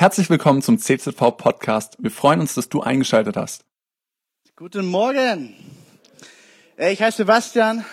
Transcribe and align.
Herzlich 0.00 0.30
willkommen 0.30 0.62
zum 0.62 0.78
CZV 0.78 1.36
Podcast. 1.36 1.96
Wir 1.98 2.12
freuen 2.12 2.38
uns, 2.38 2.54
dass 2.54 2.68
du 2.68 2.82
eingeschaltet 2.82 3.36
hast. 3.36 3.64
Guten 4.54 4.86
Morgen. 4.86 5.56
Ich 6.76 7.02
heiße 7.02 7.16
Sebastian. 7.16 7.84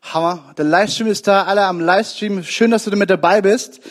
Hammer. 0.00 0.54
Der 0.56 0.64
Livestream 0.64 1.08
ist 1.08 1.26
da. 1.26 1.42
Alle 1.42 1.64
am 1.64 1.78
Livestream. 1.78 2.42
Schön, 2.42 2.70
dass 2.70 2.84
du 2.84 2.96
mit 2.96 3.10
dabei 3.10 3.42
bist. 3.42 3.82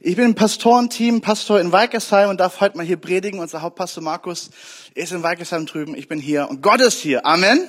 Ich 0.00 0.16
bin 0.16 0.24
im 0.24 0.34
Pastorenteam, 0.34 1.20
Pastor 1.20 1.60
in 1.60 1.70
Weikersheim 1.70 2.30
und 2.30 2.40
darf 2.40 2.58
heute 2.58 2.76
mal 2.76 2.84
hier 2.84 2.96
predigen. 2.96 3.38
Unser 3.38 3.62
Hauptpastor 3.62 4.02
Markus 4.02 4.50
ist 4.96 5.12
in 5.12 5.22
Weikersheim 5.22 5.66
drüben. 5.66 5.94
Ich 5.94 6.08
bin 6.08 6.18
hier 6.18 6.50
und 6.50 6.62
Gott 6.62 6.80
ist 6.80 6.98
hier. 6.98 7.24
Amen. 7.24 7.60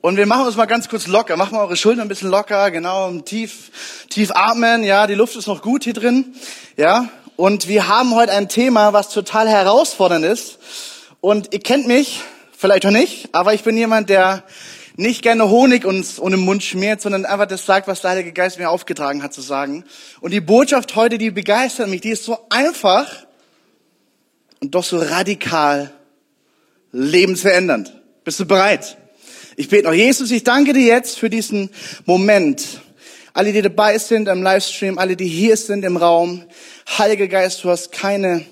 Und 0.00 0.16
wir 0.16 0.26
machen 0.26 0.44
uns 0.44 0.56
mal 0.56 0.66
ganz 0.66 0.88
kurz 0.88 1.06
locker. 1.06 1.36
Machen 1.36 1.52
wir 1.52 1.60
eure 1.60 1.76
Schultern 1.76 2.06
ein 2.06 2.08
bisschen 2.08 2.30
locker. 2.30 2.72
Genau. 2.72 3.12
Tief, 3.20 3.70
tief 4.10 4.32
atmen. 4.32 4.82
Ja, 4.82 5.06
die 5.06 5.14
Luft 5.14 5.36
ist 5.36 5.46
noch 5.46 5.62
gut 5.62 5.84
hier 5.84 5.94
drin. 5.94 6.34
Ja. 6.76 7.08
Und 7.36 7.68
wir 7.68 7.86
haben 7.86 8.14
heute 8.14 8.32
ein 8.32 8.48
Thema, 8.48 8.94
was 8.94 9.10
total 9.10 9.46
herausfordernd 9.46 10.24
ist. 10.24 10.58
Und 11.20 11.52
ihr 11.52 11.60
kennt 11.60 11.86
mich, 11.86 12.22
vielleicht 12.56 12.86
auch 12.86 12.90
nicht, 12.90 13.28
aber 13.32 13.52
ich 13.52 13.62
bin 13.62 13.76
jemand, 13.76 14.08
der 14.08 14.42
nicht 14.96 15.20
gerne 15.20 15.50
Honig 15.50 15.84
uns 15.84 16.18
und 16.18 16.32
im 16.32 16.40
Mund 16.40 16.62
schmiert, 16.62 17.02
sondern 17.02 17.26
einfach 17.26 17.44
das 17.44 17.66
sagt, 17.66 17.88
was 17.88 18.00
der 18.00 18.12
Heilige 18.12 18.32
Geist 18.32 18.58
mir 18.58 18.70
aufgetragen 18.70 19.22
hat 19.22 19.34
zu 19.34 19.42
sagen. 19.42 19.84
Und 20.22 20.30
die 20.30 20.40
Botschaft 20.40 20.96
heute, 20.96 21.18
die 21.18 21.30
begeistert 21.30 21.88
mich, 21.88 22.00
die 22.00 22.08
ist 22.08 22.24
so 22.24 22.38
einfach 22.48 23.26
und 24.62 24.74
doch 24.74 24.84
so 24.84 24.96
radikal 24.96 25.92
lebensverändernd. 26.92 27.92
Bist 28.24 28.40
du 28.40 28.46
bereit? 28.46 28.96
Ich 29.56 29.68
bete 29.68 29.84
noch, 29.84 29.92
Jesus, 29.92 30.30
ich 30.30 30.42
danke 30.42 30.72
dir 30.72 30.86
jetzt 30.86 31.18
für 31.18 31.28
diesen 31.28 31.68
Moment. 32.06 32.80
Alle, 33.36 33.52
die 33.52 33.60
dabei 33.60 33.98
sind 33.98 34.28
im 34.28 34.42
Livestream, 34.42 34.96
alle, 34.96 35.14
die 35.14 35.28
hier 35.28 35.58
sind 35.58 35.84
im 35.84 35.98
Raum, 35.98 36.44
Heiliger 36.96 37.28
Geist, 37.28 37.62
du 37.62 37.68
hast 37.68 37.92
keine, 37.92 38.46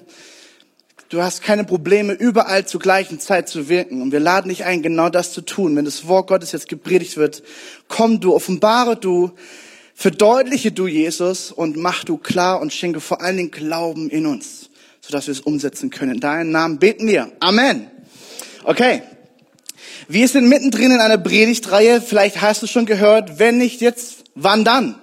du 1.09 1.23
hast 1.23 1.43
keine 1.43 1.65
Probleme, 1.65 2.13
überall 2.13 2.67
zur 2.67 2.81
gleichen 2.81 3.19
Zeit 3.19 3.49
zu 3.49 3.71
wirken. 3.71 4.03
Und 4.03 4.13
wir 4.13 4.21
laden 4.21 4.51
dich 4.51 4.67
ein, 4.67 4.83
genau 4.83 5.09
das 5.09 5.33
zu 5.33 5.41
tun. 5.41 5.75
Wenn 5.75 5.87
das 5.87 6.07
Wort 6.07 6.27
Gottes 6.27 6.53
jetzt 6.53 6.69
gepredigt 6.69 7.17
wird, 7.17 7.43
komm 7.89 8.21
du, 8.21 8.35
offenbare 8.35 8.95
du, 8.95 9.31
verdeutliche 9.95 10.71
du 10.71 10.87
Jesus 10.87 11.51
und 11.51 11.79
mach 11.79 12.05
du 12.05 12.19
klar 12.19 12.61
und 12.61 12.71
schenke 12.71 13.01
vor 13.01 13.23
allen 13.23 13.39
Dingen 13.39 13.51
Glauben 13.53 14.11
in 14.11 14.27
uns, 14.27 14.69
sodass 15.01 15.29
wir 15.29 15.33
es 15.33 15.41
umsetzen 15.41 15.89
können. 15.89 16.17
In 16.17 16.21
deinem 16.21 16.51
Namen 16.51 16.79
beten 16.79 17.07
wir. 17.07 17.33
Amen. 17.41 17.91
Okay. 18.65 19.01
Wir 20.09 20.29
sind 20.29 20.49
mittendrin 20.49 20.91
in 20.91 21.01
einer 21.01 21.19
Predigtreihe. 21.19 22.01
Vielleicht 22.01 22.41
hast 22.41 22.63
du 22.63 22.67
schon 22.67 22.87
gehört, 22.87 23.39
wenn 23.39 23.59
nicht 23.59 23.81
jetzt, 23.81 24.25
wann 24.35 24.65
dann? 24.65 24.97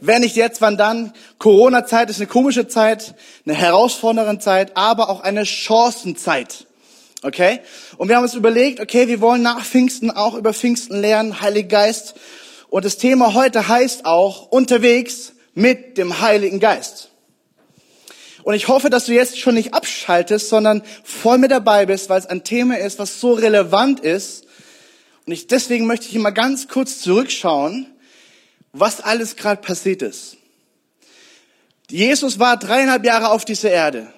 wenn 0.00 0.20
nicht 0.20 0.36
jetzt, 0.36 0.60
wann 0.60 0.76
dann? 0.76 1.12
Corona-Zeit 1.38 2.10
ist 2.10 2.18
eine 2.18 2.26
komische 2.26 2.68
Zeit, 2.68 3.14
eine 3.46 3.54
herausfordernde 3.54 4.38
Zeit, 4.38 4.76
aber 4.76 5.08
auch 5.08 5.20
eine 5.20 5.44
Chancenzeit. 5.44 6.66
Okay? 7.22 7.60
Und 7.96 8.08
wir 8.08 8.16
haben 8.16 8.22
uns 8.22 8.34
überlegt, 8.34 8.80
okay, 8.80 9.08
wir 9.08 9.20
wollen 9.20 9.42
nach 9.42 9.64
Pfingsten 9.64 10.10
auch 10.10 10.34
über 10.34 10.54
Pfingsten 10.54 11.00
lernen, 11.00 11.40
Heiliger 11.40 11.68
Geist. 11.68 12.14
Und 12.70 12.84
das 12.84 12.96
Thema 12.96 13.34
heute 13.34 13.66
heißt 13.66 14.04
auch 14.04 14.48
unterwegs 14.50 15.32
mit 15.54 15.98
dem 15.98 16.20
Heiligen 16.20 16.60
Geist. 16.60 17.10
Und 18.48 18.54
ich 18.54 18.68
hoffe, 18.68 18.88
dass 18.88 19.04
du 19.04 19.12
jetzt 19.12 19.38
schon 19.38 19.56
nicht 19.56 19.74
abschaltest, 19.74 20.48
sondern 20.48 20.82
voll 21.04 21.36
mit 21.36 21.50
dabei 21.50 21.84
bist, 21.84 22.08
weil 22.08 22.18
es 22.18 22.24
ein 22.24 22.44
Thema 22.44 22.78
ist, 22.78 22.98
was 22.98 23.20
so 23.20 23.34
relevant 23.34 24.00
ist. 24.00 24.46
Und 25.26 25.34
ich, 25.34 25.48
deswegen 25.48 25.86
möchte 25.86 26.08
ich 26.08 26.14
mal 26.14 26.30
ganz 26.30 26.66
kurz 26.66 27.02
zurückschauen 27.02 27.86
was 28.72 29.00
alles 29.00 29.36
gerade 29.36 29.60
passiert 29.60 30.02
ist. 30.02 30.36
Jesus 31.90 32.38
war 32.38 32.56
dreieinhalb 32.56 33.04
Jahre 33.04 33.30
auf 33.30 33.44
dieser 33.44 33.70
Erde. 33.70 34.12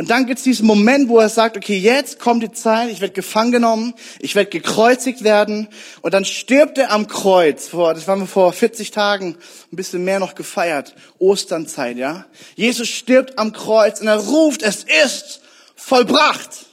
Und 0.00 0.08
dann 0.08 0.24
gibt 0.24 0.38
es 0.38 0.44
diesen 0.44 0.66
Moment, 0.66 1.10
wo 1.10 1.18
er 1.18 1.28
sagt, 1.28 1.58
okay, 1.58 1.76
jetzt 1.76 2.18
kommt 2.18 2.42
die 2.42 2.50
Zeit, 2.50 2.88
ich 2.90 3.02
werde 3.02 3.12
gefangen 3.12 3.52
genommen, 3.52 3.92
ich 4.18 4.34
werde 4.34 4.48
gekreuzigt 4.48 5.24
werden. 5.24 5.68
Und 6.00 6.14
dann 6.14 6.24
stirbt 6.24 6.78
er 6.78 6.90
am 6.90 7.06
Kreuz. 7.06 7.68
Vor, 7.68 7.92
das 7.92 8.08
waren 8.08 8.20
wir 8.20 8.26
vor 8.26 8.50
40 8.54 8.92
Tagen, 8.92 9.36
ein 9.70 9.76
bisschen 9.76 10.02
mehr 10.02 10.18
noch 10.18 10.34
gefeiert. 10.34 10.94
Osternzeit, 11.18 11.98
ja. 11.98 12.24
Jesus 12.56 12.88
stirbt 12.88 13.38
am 13.38 13.52
Kreuz 13.52 14.00
und 14.00 14.06
er 14.06 14.16
ruft, 14.16 14.62
es 14.62 14.86
ist 15.04 15.42
vollbracht. 15.76 16.64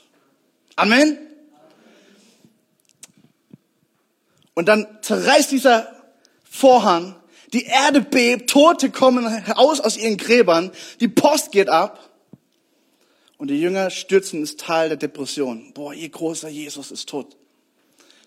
Amen. 0.77 1.17
Und 4.53 4.69
dann 4.69 4.87
zerreißt 5.01 5.51
dieser 5.51 5.93
Vorhang, 6.49 7.17
die 7.51 7.65
Erde 7.65 7.99
bebt, 7.99 8.49
Tote 8.49 8.89
kommen 8.89 9.27
heraus 9.27 9.81
aus 9.81 9.97
ihren 9.97 10.15
Gräbern, 10.15 10.71
die 11.01 11.09
Post 11.09 11.51
geht 11.51 11.67
ab 11.67 12.06
und 13.37 13.49
die 13.49 13.59
Jünger 13.59 13.89
stürzen 13.89 14.39
ins 14.39 14.57
Tal 14.57 14.89
der 14.89 14.97
Depression. 14.97 15.71
Boah, 15.73 15.93
ihr 15.93 16.09
großer 16.09 16.49
Jesus 16.49 16.91
ist 16.91 17.07
tot. 17.09 17.37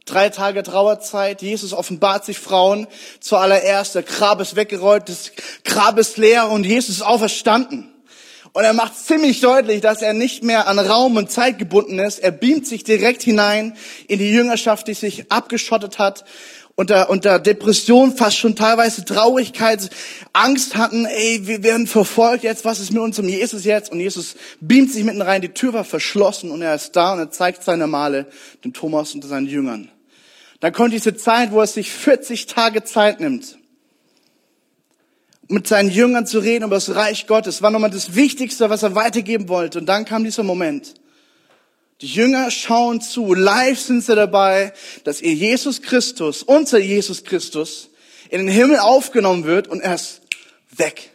Drei 0.06 0.28
Tage 0.28 0.62
Trauerzeit, 0.62 1.42
Jesus 1.42 1.72
offenbart 1.72 2.24
sich 2.24 2.38
Frauen 2.38 2.86
zuallererst, 3.20 3.94
der 3.94 4.02
Grab 4.02 4.40
ist 4.40 4.56
weggerollt, 4.56 5.08
das 5.08 5.32
Grab 5.64 5.98
ist 5.98 6.16
leer 6.16 6.48
und 6.50 6.64
Jesus 6.64 6.96
ist 6.96 7.02
auferstanden. 7.02 7.92
Und 8.52 8.64
er 8.64 8.72
macht 8.72 8.96
ziemlich 8.96 9.40
deutlich, 9.40 9.80
dass 9.80 10.02
er 10.02 10.12
nicht 10.12 10.42
mehr 10.42 10.66
an 10.66 10.80
Raum 10.80 11.16
und 11.16 11.30
Zeit 11.30 11.58
gebunden 11.58 12.00
ist. 12.00 12.18
Er 12.18 12.32
beamt 12.32 12.66
sich 12.66 12.82
direkt 12.82 13.22
hinein 13.22 13.76
in 14.08 14.18
die 14.18 14.32
Jüngerschaft, 14.32 14.88
die 14.88 14.94
sich 14.94 15.30
abgeschottet 15.30 16.00
hat 16.00 16.24
unter, 16.80 17.10
unter 17.10 17.38
Depression, 17.38 18.16
fast 18.16 18.38
schon 18.38 18.56
teilweise 18.56 19.04
Traurigkeit, 19.04 19.90
Angst 20.32 20.76
hatten, 20.78 21.04
ey, 21.04 21.46
wir 21.46 21.62
werden 21.62 21.86
verfolgt 21.86 22.42
jetzt, 22.42 22.64
was 22.64 22.80
ist 22.80 22.90
mit 22.90 23.02
unserem 23.02 23.28
Jesus 23.28 23.66
jetzt? 23.66 23.92
Und 23.92 24.00
Jesus 24.00 24.34
beamt 24.62 24.90
sich 24.90 25.04
mitten 25.04 25.20
rein, 25.20 25.42
die 25.42 25.50
Tür 25.50 25.74
war 25.74 25.84
verschlossen 25.84 26.50
und 26.50 26.62
er 26.62 26.74
ist 26.74 26.96
da 26.96 27.12
und 27.12 27.18
er 27.18 27.30
zeigt 27.30 27.64
seine 27.64 27.86
Male 27.86 28.28
dem 28.64 28.72
Thomas 28.72 29.14
und 29.14 29.22
seinen 29.22 29.46
Jüngern. 29.46 29.90
Dann 30.60 30.72
kommt 30.72 30.94
diese 30.94 31.14
Zeit, 31.14 31.52
wo 31.52 31.60
er 31.60 31.66
sich 31.66 31.92
40 31.92 32.46
Tage 32.46 32.82
Zeit 32.82 33.20
nimmt, 33.20 33.58
mit 35.48 35.68
seinen 35.68 35.90
Jüngern 35.90 36.26
zu 36.26 36.38
reden 36.38 36.64
über 36.64 36.76
das 36.76 36.94
Reich 36.94 37.26
Gottes. 37.26 37.60
War 37.60 37.70
nochmal 37.70 37.90
das 37.90 38.14
Wichtigste, 38.14 38.70
was 38.70 38.82
er 38.82 38.94
weitergeben 38.94 39.50
wollte. 39.50 39.80
Und 39.80 39.86
dann 39.86 40.06
kam 40.06 40.24
dieser 40.24 40.44
Moment. 40.44 40.94
Die 42.00 42.06
Jünger 42.06 42.50
schauen 42.50 43.00
zu, 43.00 43.34
live 43.34 43.78
sind 43.78 44.02
sie 44.02 44.14
dabei, 44.14 44.72
dass 45.04 45.20
ihr 45.20 45.34
Jesus 45.34 45.82
Christus, 45.82 46.42
unser 46.42 46.78
Jesus 46.78 47.24
Christus, 47.24 47.90
in 48.30 48.46
den 48.46 48.48
Himmel 48.48 48.78
aufgenommen 48.78 49.44
wird 49.44 49.68
und 49.68 49.80
er 49.80 49.96
ist 49.96 50.22
weg. 50.70 51.10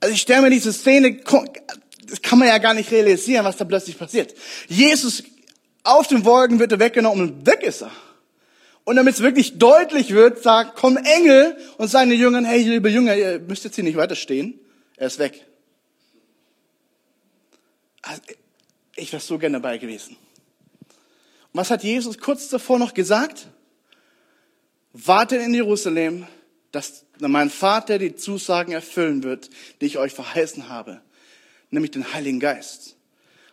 Also 0.00 0.14
ich 0.14 0.20
stelle 0.20 0.42
mir 0.42 0.50
diese 0.50 0.72
Szene, 0.72 1.20
das 2.06 2.22
kann 2.22 2.38
man 2.38 2.48
ja 2.48 2.58
gar 2.58 2.74
nicht 2.74 2.90
realisieren, 2.90 3.44
was 3.44 3.56
da 3.56 3.64
plötzlich 3.64 3.98
passiert. 3.98 4.34
Jesus 4.68 5.24
auf 5.82 6.06
den 6.06 6.24
Wolken 6.24 6.58
wird 6.58 6.72
er 6.72 6.78
weggenommen 6.78 7.28
und 7.28 7.46
weg 7.46 7.62
ist 7.62 7.82
er. 7.82 7.90
Und 8.84 8.96
damit 8.96 9.14
es 9.14 9.20
wirklich 9.20 9.58
deutlich 9.58 10.14
wird, 10.14 10.42
sagt, 10.42 10.76
komm 10.76 10.96
Engel 10.96 11.56
und 11.76 11.88
seine 11.88 12.14
Jünger, 12.14 12.44
hey, 12.44 12.62
liebe 12.62 12.88
Jünger, 12.88 13.16
ihr 13.16 13.40
müsst 13.40 13.64
jetzt 13.64 13.74
hier 13.74 13.84
nicht 13.84 13.96
weiter 13.96 14.14
stehen. 14.14 14.60
Er 14.96 15.08
ist 15.08 15.18
weg. 15.18 15.44
Also, 18.02 18.22
ich 18.96 19.12
wäre 19.12 19.22
so 19.22 19.38
gerne 19.38 19.60
dabei 19.60 19.78
gewesen. 19.78 20.16
Und 20.82 21.60
was 21.60 21.70
hat 21.70 21.84
Jesus 21.84 22.18
kurz 22.18 22.48
davor 22.48 22.78
noch 22.78 22.94
gesagt? 22.94 23.48
Wartet 24.92 25.42
in 25.42 25.54
Jerusalem, 25.54 26.26
dass 26.72 27.04
mein 27.18 27.50
Vater 27.50 27.98
die 27.98 28.16
Zusagen 28.16 28.72
erfüllen 28.72 29.22
wird, 29.22 29.50
die 29.80 29.86
ich 29.86 29.98
euch 29.98 30.12
verheißen 30.12 30.68
habe, 30.68 31.00
nämlich 31.70 31.90
den 31.90 32.12
Heiligen 32.12 32.40
Geist. 32.40 32.96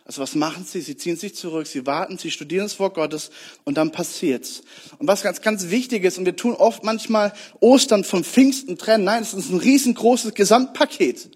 Also 0.06 0.20
was 0.20 0.34
machen 0.34 0.64
sie? 0.64 0.82
Sie 0.82 0.98
ziehen 0.98 1.16
sich 1.16 1.34
zurück, 1.34 1.66
sie 1.66 1.86
warten, 1.86 2.18
sie 2.18 2.30
studieren 2.30 2.66
das 2.66 2.78
Wort 2.78 2.94
Gottes 2.94 3.30
und 3.64 3.78
dann 3.78 3.90
passiert's. 3.90 4.62
Und 4.98 5.08
was 5.08 5.22
ganz, 5.22 5.40
ganz 5.40 5.70
wichtig 5.70 6.04
ist, 6.04 6.18
und 6.18 6.26
wir 6.26 6.36
tun 6.36 6.54
oft 6.54 6.84
manchmal 6.84 7.32
Ostern 7.60 8.04
vom 8.04 8.22
Pfingsten 8.22 8.76
trennen, 8.76 9.04
nein, 9.04 9.22
es 9.22 9.32
ist 9.32 9.50
ein 9.50 9.58
riesengroßes 9.58 10.34
Gesamtpaket. 10.34 11.33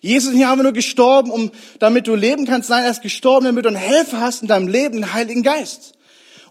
Jesus 0.00 0.30
ist 0.30 0.36
nicht 0.36 0.46
einfach 0.46 0.62
nur 0.62 0.72
gestorben, 0.72 1.30
um, 1.30 1.50
damit 1.78 2.06
du 2.06 2.14
leben 2.14 2.46
kannst. 2.46 2.70
Nein, 2.70 2.84
er 2.84 2.90
ist 2.90 3.02
gestorben, 3.02 3.44
damit 3.44 3.64
du 3.64 3.68
einen 3.68 3.76
Helfer 3.76 4.20
hast 4.20 4.42
in 4.42 4.48
deinem 4.48 4.68
Leben, 4.68 4.96
den 4.96 5.12
Heiligen 5.12 5.42
Geist. 5.42 5.92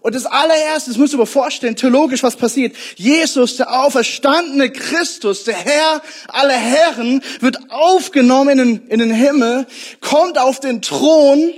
Und 0.02 0.14
das 0.14 0.24
allererste, 0.24 0.90
das 0.90 0.98
musst 0.98 1.12
du 1.12 1.18
dir 1.18 1.26
vorstellen, 1.26 1.76
theologisch, 1.76 2.22
was 2.22 2.36
passiert. 2.36 2.74
Jesus, 2.96 3.56
der 3.56 3.80
auferstandene 3.82 4.70
Christus, 4.70 5.44
der 5.44 5.56
Herr 5.56 6.00
aller 6.28 6.56
Herren, 6.56 7.22
wird 7.40 7.58
aufgenommen 7.70 8.58
in 8.58 8.58
den, 8.58 8.86
in 8.88 8.98
den 9.00 9.12
Himmel, 9.12 9.66
kommt 10.00 10.38
auf 10.38 10.60
den 10.60 10.80
Thron 10.80 11.52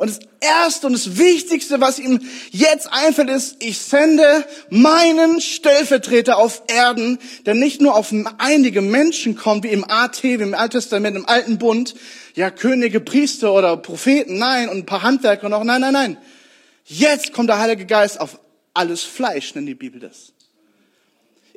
und 0.00 0.08
das 0.08 0.20
Erste 0.40 0.86
und 0.86 0.94
das 0.94 1.18
Wichtigste, 1.18 1.78
was 1.82 1.98
ihm 1.98 2.20
jetzt 2.52 2.90
einfällt, 2.90 3.28
ist, 3.28 3.62
ich 3.62 3.78
sende 3.78 4.46
meinen 4.70 5.42
Stellvertreter 5.42 6.38
auf 6.38 6.62
Erden, 6.68 7.18
der 7.44 7.52
nicht 7.52 7.82
nur 7.82 7.94
auf 7.94 8.10
einige 8.38 8.80
Menschen 8.80 9.36
kommt, 9.36 9.64
wie 9.64 9.68
im 9.68 9.84
AT, 9.84 10.22
wie 10.22 10.32
im 10.32 10.54
Alten 10.54 10.70
Testament, 10.70 11.18
im 11.18 11.28
Alten 11.28 11.58
Bund, 11.58 11.94
ja, 12.34 12.50
Könige, 12.50 13.00
Priester 13.00 13.52
oder 13.52 13.76
Propheten, 13.76 14.38
nein, 14.38 14.70
und 14.70 14.78
ein 14.78 14.86
paar 14.86 15.02
Handwerker 15.02 15.50
noch, 15.50 15.64
nein, 15.64 15.82
nein, 15.82 15.92
nein. 15.92 16.16
Jetzt 16.86 17.34
kommt 17.34 17.50
der 17.50 17.58
Heilige 17.58 17.84
Geist 17.84 18.22
auf 18.22 18.40
alles 18.72 19.02
Fleisch, 19.02 19.54
nennt 19.54 19.68
die 19.68 19.74
Bibel 19.74 20.00
das. 20.00 20.32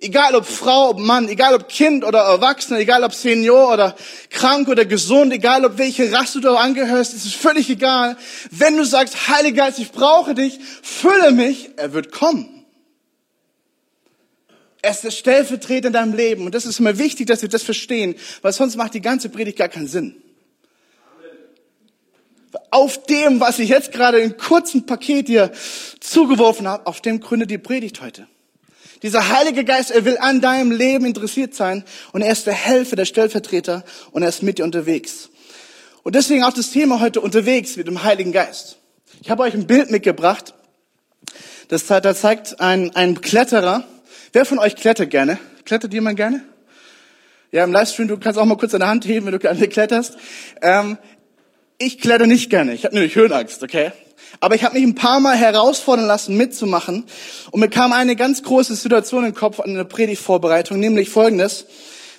Egal 0.04 0.36
ob 0.36 0.46
Frau, 0.46 0.90
ob 0.90 1.00
Mann, 1.00 1.30
egal 1.30 1.56
ob 1.56 1.70
Kind 1.70 2.04
oder 2.04 2.20
Erwachsener, 2.20 2.80
egal 2.80 3.06
ob 3.06 3.14
Senior 3.14 3.72
oder 3.72 3.96
krank 4.30 4.68
oder 4.68 4.84
gesund, 4.84 5.32
egal 5.32 5.64
ob 5.64 5.78
welche 5.78 6.12
Rasse 6.12 6.42
du 6.42 6.50
angehörst, 6.58 7.14
ist 7.14 7.26
es 7.26 7.34
völlig 7.34 7.70
egal. 7.70 8.18
Wenn 8.52 8.76
du 8.76 8.84
sagst, 8.84 9.30
Heiliger 9.30 9.64
Geist, 9.64 9.80
ich 9.80 9.94
brauche 9.94 10.36
dich, 10.36 10.60
fülle 10.82 11.32
mich, 11.32 11.70
er 11.78 11.94
wird 11.94 12.12
kommen. 12.12 12.66
Er 14.82 14.92
ist 14.92 15.06
der 15.06 15.12
Stellvertreter 15.12 15.88
in 15.88 15.94
deinem 15.94 16.14
Leben. 16.14 16.46
Und 16.46 16.54
das 16.54 16.66
ist 16.66 16.82
immer 16.82 16.98
wichtig, 16.98 17.28
dass 17.28 17.42
wir 17.42 17.48
das 17.48 17.64
verstehen, 17.64 18.16
weil 18.42 18.52
sonst 18.52 18.76
macht 18.76 18.94
die 18.96 19.02
ganze 19.02 19.30
Predigt 19.30 19.58
gar 19.58 19.70
keinen 19.70 19.88
Sinn. 19.88 20.22
Auf 22.72 23.06
dem, 23.06 23.40
was 23.40 23.58
ich 23.60 23.70
jetzt 23.70 23.94
gerade 23.94 24.20
in 24.20 24.36
kurzen 24.36 24.86
Paket 24.86 25.28
hier 25.28 25.54
zugeworfen 26.02 26.68
habe, 26.68 26.88
auf 26.88 27.00
dem 27.00 27.22
gründet 27.22 27.52
die 27.52 27.58
Predigt 27.58 28.02
heute. 28.02 28.28
Dieser 29.04 29.30
Heilige 29.30 29.66
Geist, 29.66 29.92
er 29.92 30.06
will 30.06 30.18
an 30.18 30.40
deinem 30.40 30.72
Leben 30.72 31.06
interessiert 31.06 31.54
sein 31.54 31.84
und 32.14 32.22
er 32.22 32.32
ist 32.32 32.48
der 32.48 32.54
Helfer, 32.54 32.96
der 32.96 33.06
Stellvertreter 33.06 33.84
und 34.12 34.24
er 34.24 34.30
ist 34.30 34.42
mit 34.42 34.58
dir 34.58 34.64
unterwegs. 34.64 35.30
Und 36.04 36.16
deswegen 36.16 36.44
auch 36.44 36.54
das 36.54 36.72
Thema 36.72 37.02
heute 37.02 37.20
unterwegs 37.20 37.76
mit 37.76 37.88
dem 37.88 38.04
Heiligen 38.04 38.32
Geist. 38.32 38.78
Ich 39.22 39.30
habe 39.30 39.44
euch 39.44 39.54
ein 39.54 39.68
Bild 39.68 39.92
mitgebracht. 39.92 40.54
Das, 41.68 41.86
da 41.86 42.16
zeigt 42.16 42.62
ein, 42.62 42.96
ein 42.96 43.20
Kletterer. 43.20 43.84
Wer 44.32 44.46
von 44.46 44.58
euch 44.58 44.76
klettert 44.76 45.10
gerne? 45.10 45.38
Klettert 45.66 45.94
jemand 45.94 46.16
gerne? 46.16 46.44
Ja, 47.52 47.66
im 47.66 47.72
Livestream, 47.74 48.08
du 48.08 48.18
kannst 48.18 48.40
auch 48.40 48.46
mal 48.46 48.58
kurz 48.58 48.72
deine 48.72 48.88
Hand 48.88 49.06
heben, 49.06 49.26
wenn 49.26 49.34
du 49.34 49.40
gerne 49.40 49.68
kletterst. 49.68 50.18
Ähm, 50.62 50.98
ich 51.78 52.00
kletter 52.00 52.26
nicht 52.26 52.50
gerne. 52.50 52.74
Ich 52.74 52.86
habe 52.86 52.96
nämlich 52.96 53.16
Höhenangst, 53.16 53.64
okay? 53.64 53.92
Aber 54.39 54.56
ich 54.56 54.63
habe 54.63 54.75
mich 54.75 54.83
ein 54.83 54.95
paar 54.95 55.19
Mal 55.19 55.35
herausfordern 55.35 56.06
lassen, 56.06 56.35
mitzumachen. 56.38 57.06
Und 57.51 57.59
mir 57.59 57.69
kam 57.69 57.94
eine 57.94 58.15
ganz 58.15 58.44
große 58.44 58.75
Situation 58.75 59.25
in 59.25 59.31
den 59.31 59.38
Kopf 59.38 59.59
an 59.59 59.74
der 59.74 59.83
Predigtvorbereitung, 59.83 60.80
nämlich 60.80 61.09
folgendes. 61.09 61.65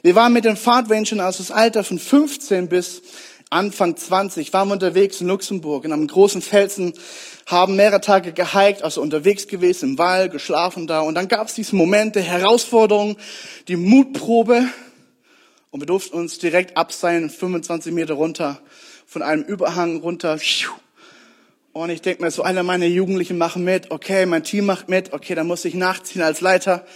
Wir 0.03 0.15
waren 0.15 0.33
mit 0.33 0.45
den 0.45 0.57
Fahrtrangern 0.57 1.21
aus 1.21 1.39
das 1.39 1.51
Alter 1.51 1.83
von 1.85 1.99
15 1.99 2.69
bis 2.69 3.03
Anfang 3.51 3.97
20, 3.97 4.53
waren 4.53 4.69
wir 4.69 4.73
unterwegs 4.73 5.21
in 5.21 5.29
Luxemburg, 5.29 5.85
in 5.85 5.93
einem 5.93 6.09
großen 6.09 6.43
Felsen, 6.43 6.93
haben 7.47 7.77
mehrere 7.77 8.01
Tage 8.01 8.33
gehiked, 8.33 8.83
also 8.83 9.01
unterwegs 9.01 9.47
gewesen, 9.47 9.91
im 9.91 9.99
Wald, 9.99 10.33
geschlafen 10.33 10.87
da. 10.87 11.01
Und 11.01 11.15
dann 11.15 11.29
gab 11.29 11.47
es 11.47 11.55
diesen 11.55 11.79
Moment 11.79 12.17
der 12.17 12.23
Herausforderung, 12.23 13.17
die 13.69 13.77
Mutprobe. 13.77 14.67
Und 15.71 15.81
wir 15.81 15.87
durften 15.87 16.17
uns 16.17 16.39
direkt 16.39 16.77
abseilen, 16.77 17.31
25 17.31 17.93
Meter 17.93 18.15
runter 18.15 18.61
von 19.07 19.23
einem 19.23 19.45
Überhang 19.45 19.99
runter. 20.01 20.39
Und 21.75 21.91
ich 21.91 22.03
denke 22.03 22.23
mir 22.23 22.31
so, 22.31 22.45
alle 22.45 22.63
meine 22.63 22.87
Jugendlichen 22.87 23.37
machen 23.37 23.65
mit, 23.65 23.91
okay, 23.91 24.27
mein 24.27 24.45
Team 24.45 24.65
macht 24.65 24.89
mit, 24.89 25.13
okay, 25.13 25.35
dann 25.35 25.49
muss 25.49 25.65
ich 25.65 25.75
nachziehen 25.75 26.23
als 26.23 26.41
Leiter. 26.41 26.87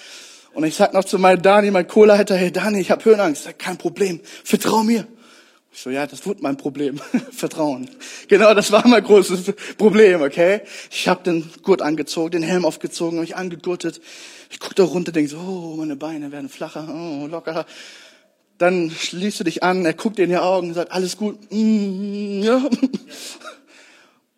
Und 0.55 0.63
ich 0.63 0.77
sag 0.77 0.95
noch 0.95 1.05
zu 1.05 1.19
meinem 1.19 1.43
Dani, 1.43 1.73
mein 1.73 1.89
Co-Leiter, 1.89 2.37
hey 2.37 2.53
Dani, 2.53 2.79
ich 2.79 2.93
habe 2.93 3.05
Höhenangst. 3.05 3.43
sag, 3.43 3.59
kein 3.59 3.77
Problem, 3.77 4.21
vertrau 4.45 4.85
mir. 4.85 5.09
Ich 5.73 5.81
so, 5.81 5.91
ja, 5.91 6.07
das 6.07 6.25
wird 6.27 6.43
mein 6.43 6.57
Problem. 6.57 7.01
Vertrauen. 7.33 7.91
Genau, 8.29 8.55
das 8.55 8.71
war 8.71 8.87
mein 8.87 9.03
großes 9.03 9.53
Problem, 9.77 10.23
okay? 10.23 10.61
Ich 10.93 11.09
habe 11.09 11.25
den 11.25 11.51
Gurt 11.65 11.83
angezogen, 11.83 12.31
den 12.31 12.43
Helm 12.45 12.65
aufgezogen, 12.65 13.19
mich 13.19 13.35
angegurtet. 13.35 14.01
Ich 14.49 14.61
guck 14.61 14.77
da 14.77 14.85
runter, 14.85 15.11
denk 15.11 15.29
so, 15.29 15.39
oh, 15.39 15.75
meine 15.77 15.97
Beine 15.97 16.31
werden 16.31 16.49
flacher, 16.49 16.87
oh, 16.89 17.27
lockerer. 17.27 17.67
Dann 18.59 18.93
schließt 18.93 19.41
du 19.41 19.45
dich 19.45 19.65
an, 19.65 19.85
er 19.85 19.95
guckt 19.95 20.19
dir 20.19 20.25
in 20.25 20.31
die 20.31 20.37
Augen 20.37 20.73
sagt, 20.73 20.93
alles 20.93 21.17
gut. 21.17 21.37
Mm, 21.51 22.43
ja. 22.45 22.63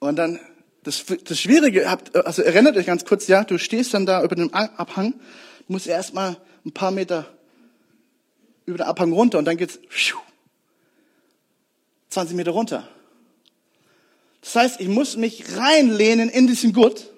Und 0.01 0.17
dann, 0.17 0.41
das, 0.83 1.05
das 1.25 1.39
Schwierige, 1.39 1.89
also 2.25 2.43
erinnert 2.43 2.77
euch 2.77 2.87
ganz 2.87 3.05
kurz, 3.05 3.29
ja, 3.29 3.45
du 3.45 3.59
stehst 3.59 3.95
dann 3.95 4.07
da 4.07 4.25
über 4.25 4.35
dem 4.35 4.53
Abhang, 4.53 5.15
musst 5.69 5.87
erst 5.87 6.15
mal 6.15 6.37
ein 6.65 6.73
paar 6.73 6.91
Meter 6.91 7.27
über 8.67 8.79
den 8.79 8.87
Abhang 8.87 9.13
runter 9.13 9.39
und 9.39 9.45
dann 9.45 9.57
geht's 9.57 9.79
20 12.09 12.37
Meter 12.37 12.51
runter. 12.51 12.89
Das 14.41 14.55
heißt, 14.57 14.81
ich 14.81 14.89
muss 14.89 15.17
mich 15.17 15.57
reinlehnen 15.57 16.31
in 16.31 16.47
diesen 16.47 16.73
Gurt, 16.73 17.11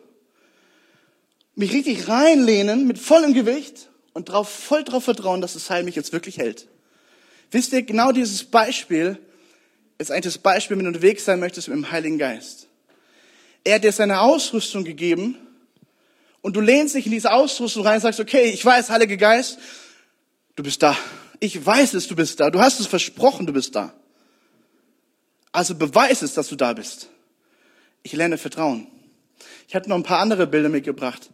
mich 1.54 1.72
richtig 1.72 2.08
reinlehnen 2.08 2.86
mit 2.86 2.98
vollem 2.98 3.32
Gewicht 3.32 3.90
und 4.12 4.28
drauf, 4.28 4.48
voll 4.48 4.82
darauf 4.82 5.04
vertrauen, 5.04 5.40
dass 5.40 5.52
das 5.52 5.66
Seil 5.66 5.84
mich 5.84 5.94
jetzt 5.94 6.12
wirklich 6.12 6.38
hält. 6.38 6.66
Wisst 7.50 7.72
ihr, 7.72 7.82
genau 7.82 8.12
dieses 8.12 8.44
Beispiel 8.44 9.18
ist 9.98 10.10
eigentlich 10.10 10.34
das 10.34 10.38
Beispiel, 10.38 10.76
wenn 10.76 10.84
du 10.84 10.88
unterwegs 10.88 11.24
sein 11.24 11.38
möchtest 11.38 11.68
mit 11.68 11.76
dem 11.76 11.90
Heiligen 11.90 12.18
Geist. 12.18 12.66
Er 13.64 13.76
hat 13.76 13.84
dir 13.84 13.92
seine 13.92 14.20
Ausrüstung 14.20 14.84
gegeben 14.84 15.36
und 16.40 16.56
du 16.56 16.60
lehnst 16.60 16.94
dich 16.94 17.06
in 17.06 17.12
diese 17.12 17.32
Ausrüstung 17.32 17.86
rein 17.86 17.96
und 17.96 18.00
sagst, 18.00 18.20
okay, 18.20 18.50
ich 18.50 18.64
weiß, 18.64 18.90
Heiliger 18.90 19.16
Geist, 19.16 19.58
du 20.56 20.62
bist 20.62 20.82
da. 20.82 20.96
Ich 21.38 21.64
weiß 21.64 21.94
es, 21.94 22.08
du 22.08 22.16
bist 22.16 22.40
da. 22.40 22.50
Du 22.50 22.60
hast 22.60 22.80
es 22.80 22.86
versprochen, 22.86 23.46
du 23.46 23.52
bist 23.52 23.74
da. 23.74 23.94
Also 25.52 25.74
beweis 25.74 26.22
es, 26.22 26.34
dass 26.34 26.48
du 26.48 26.56
da 26.56 26.72
bist. 26.72 27.08
Ich 28.02 28.12
lerne 28.12 28.38
Vertrauen. 28.38 28.86
Ich 29.68 29.74
hatte 29.74 29.88
noch 29.88 29.96
ein 29.96 30.02
paar 30.02 30.20
andere 30.20 30.46
Bilder 30.46 30.68
mitgebracht. 30.68 31.30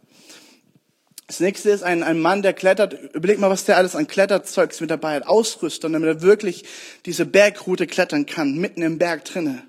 Das 1.27 1.39
nächste 1.39 1.69
ist 1.69 1.83
ein, 1.83 2.01
ein 2.03 2.19
Mann, 2.19 2.41
der 2.41 2.53
klettert. 2.53 2.93
Überleg 3.13 3.39
mal, 3.39 3.49
was 3.49 3.65
der 3.65 3.77
alles 3.77 3.95
an 3.95 4.07
Kletterzeugs 4.07 4.81
mit 4.81 4.89
dabei 4.89 5.15
hat. 5.15 5.27
Ausrüstung, 5.27 5.93
damit 5.93 6.09
er 6.09 6.21
wirklich 6.21 6.65
diese 7.05 7.25
Bergroute 7.25 7.85
klettern 7.85 8.25
kann, 8.25 8.57
mitten 8.57 8.81
im 8.81 8.97
Berg 8.97 9.25
drinne. 9.25 9.63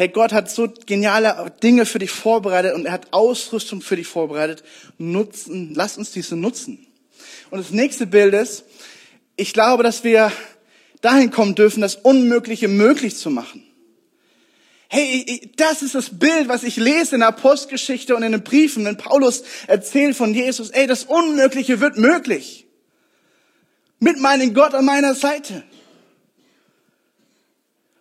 Hey, 0.00 0.06
Gott 0.06 0.32
hat 0.32 0.48
so 0.48 0.72
geniale 0.86 1.52
Dinge 1.60 1.84
für 1.84 1.98
dich 1.98 2.12
vorbereitet 2.12 2.72
und 2.76 2.86
er 2.86 2.92
hat 2.92 3.08
Ausrüstung 3.12 3.80
für 3.82 3.96
dich 3.96 4.06
vorbereitet. 4.06 4.62
Nutzen, 4.96 5.72
lass 5.74 5.98
uns 5.98 6.12
diese 6.12 6.36
nutzen. 6.36 6.86
Und 7.50 7.58
das 7.58 7.72
nächste 7.72 8.06
Bild 8.06 8.32
ist, 8.32 8.62
ich 9.34 9.52
glaube, 9.52 9.82
dass 9.82 10.04
wir 10.04 10.30
dahin 11.00 11.32
kommen 11.32 11.56
dürfen, 11.56 11.80
das 11.80 11.96
Unmögliche 11.96 12.68
möglich 12.68 13.16
zu 13.16 13.28
machen. 13.28 13.64
Hey, 14.86 15.50
das 15.56 15.82
ist 15.82 15.96
das 15.96 16.16
Bild, 16.16 16.46
was 16.46 16.62
ich 16.62 16.76
lese 16.76 17.16
in 17.16 17.20
der 17.20 17.32
Postgeschichte 17.32 18.14
und 18.14 18.22
in 18.22 18.30
den 18.30 18.44
Briefen, 18.44 18.84
wenn 18.84 18.98
Paulus 18.98 19.42
erzählt 19.66 20.14
von 20.14 20.32
Jesus. 20.32 20.70
Ey, 20.70 20.86
das 20.86 21.02
Unmögliche 21.02 21.80
wird 21.80 21.98
möglich. 21.98 22.68
Mit 23.98 24.20
meinem 24.20 24.54
Gott 24.54 24.74
an 24.74 24.84
meiner 24.84 25.16
Seite. 25.16 25.64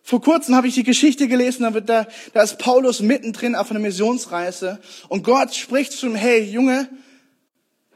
Vor 0.08 0.22
kurzem 0.22 0.56
habe 0.56 0.70
ich 0.70 0.74
die 0.74 0.86
Geschichte 0.86 1.28
gelesen, 1.28 1.64
da, 1.64 1.74
wird 1.74 1.90
da, 1.90 2.08
da 2.32 2.42
ist 2.42 2.60
Paulus 2.60 3.02
mittendrin 3.02 3.56
auf 3.56 3.72
einer 3.72 3.82
Missionsreise 3.82 4.80
und 5.10 5.24
Gott 5.24 5.54
spricht 5.54 5.92
zu 5.92 6.06
ihm, 6.06 6.16
hey 6.16 6.44
Junge, 6.44 6.88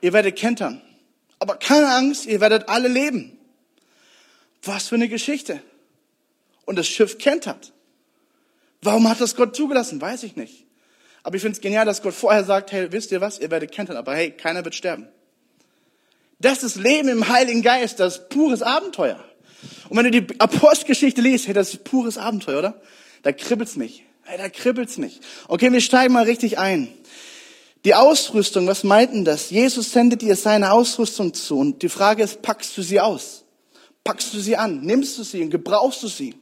ihr 0.01 0.11
werdet 0.11 0.35
kentern. 0.35 0.81
Aber 1.39 1.55
keine 1.55 1.87
Angst, 1.87 2.25
ihr 2.25 2.41
werdet 2.41 2.67
alle 2.67 2.89
leben. 2.89 3.39
Was 4.61 4.89
für 4.89 4.95
eine 4.95 5.07
Geschichte. 5.07 5.61
Und 6.65 6.75
das 6.75 6.85
Schiff 6.85 7.17
kentert. 7.17 7.71
Warum 8.81 9.07
hat 9.07 9.21
das 9.21 9.37
Gott 9.37 9.55
zugelassen? 9.55 10.01
Weiß 10.01 10.23
ich 10.23 10.35
nicht. 10.35 10.65
Aber 11.23 11.37
ich 11.37 11.41
finde 11.41 11.55
es 11.55 11.61
genial, 11.61 11.85
dass 11.85 12.01
Gott 12.01 12.13
vorher 12.13 12.43
sagt, 12.43 12.73
hey, 12.73 12.91
wisst 12.91 13.13
ihr 13.13 13.21
was, 13.21 13.39
ihr 13.39 13.51
werdet 13.51 13.71
kentern, 13.71 13.95
aber 13.95 14.13
hey, 14.15 14.31
keiner 14.31 14.65
wird 14.65 14.75
sterben. 14.75 15.07
Das 16.39 16.61
ist 16.61 16.75
Leben 16.75 17.07
im 17.07 17.29
Heiligen 17.29 17.61
Geist, 17.61 18.01
das 18.01 18.17
ist 18.17 18.29
pures 18.29 18.63
Abenteuer. 18.63 19.23
Und 19.89 19.97
wenn 19.97 20.11
du 20.11 20.21
die 20.21 20.39
Apostelgeschichte 20.39 21.21
liest, 21.21 21.47
hey, 21.47 21.53
das 21.53 21.73
ist 21.73 21.83
pures 21.83 22.17
Abenteuer, 22.17 22.59
oder? 22.59 22.81
Da 23.23 23.31
kribbelt's 23.31 23.75
mich. 23.75 24.03
Hey, 24.23 24.37
da 24.37 24.49
kribbelt's 24.49 24.97
mich. 24.97 25.19
Okay, 25.47 25.71
wir 25.71 25.81
steigen 25.81 26.13
mal 26.13 26.23
richtig 26.23 26.57
ein. 26.57 26.87
Die 27.85 27.95
Ausrüstung, 27.95 28.67
was 28.67 28.83
meinten 28.83 29.25
das? 29.25 29.49
Jesus 29.49 29.91
sendet 29.91 30.21
dir 30.21 30.35
seine 30.35 30.71
Ausrüstung 30.71 31.33
zu 31.33 31.57
und 31.57 31.81
die 31.81 31.89
Frage 31.89 32.23
ist, 32.23 32.41
packst 32.41 32.77
du 32.77 32.81
sie 32.81 32.99
aus? 32.99 33.43
Packst 34.03 34.33
du 34.33 34.39
sie 34.39 34.55
an? 34.55 34.81
Nimmst 34.81 35.17
du 35.17 35.23
sie 35.23 35.41
und 35.41 35.49
gebrauchst 35.49 36.03
du 36.03 36.07
sie? 36.07 36.35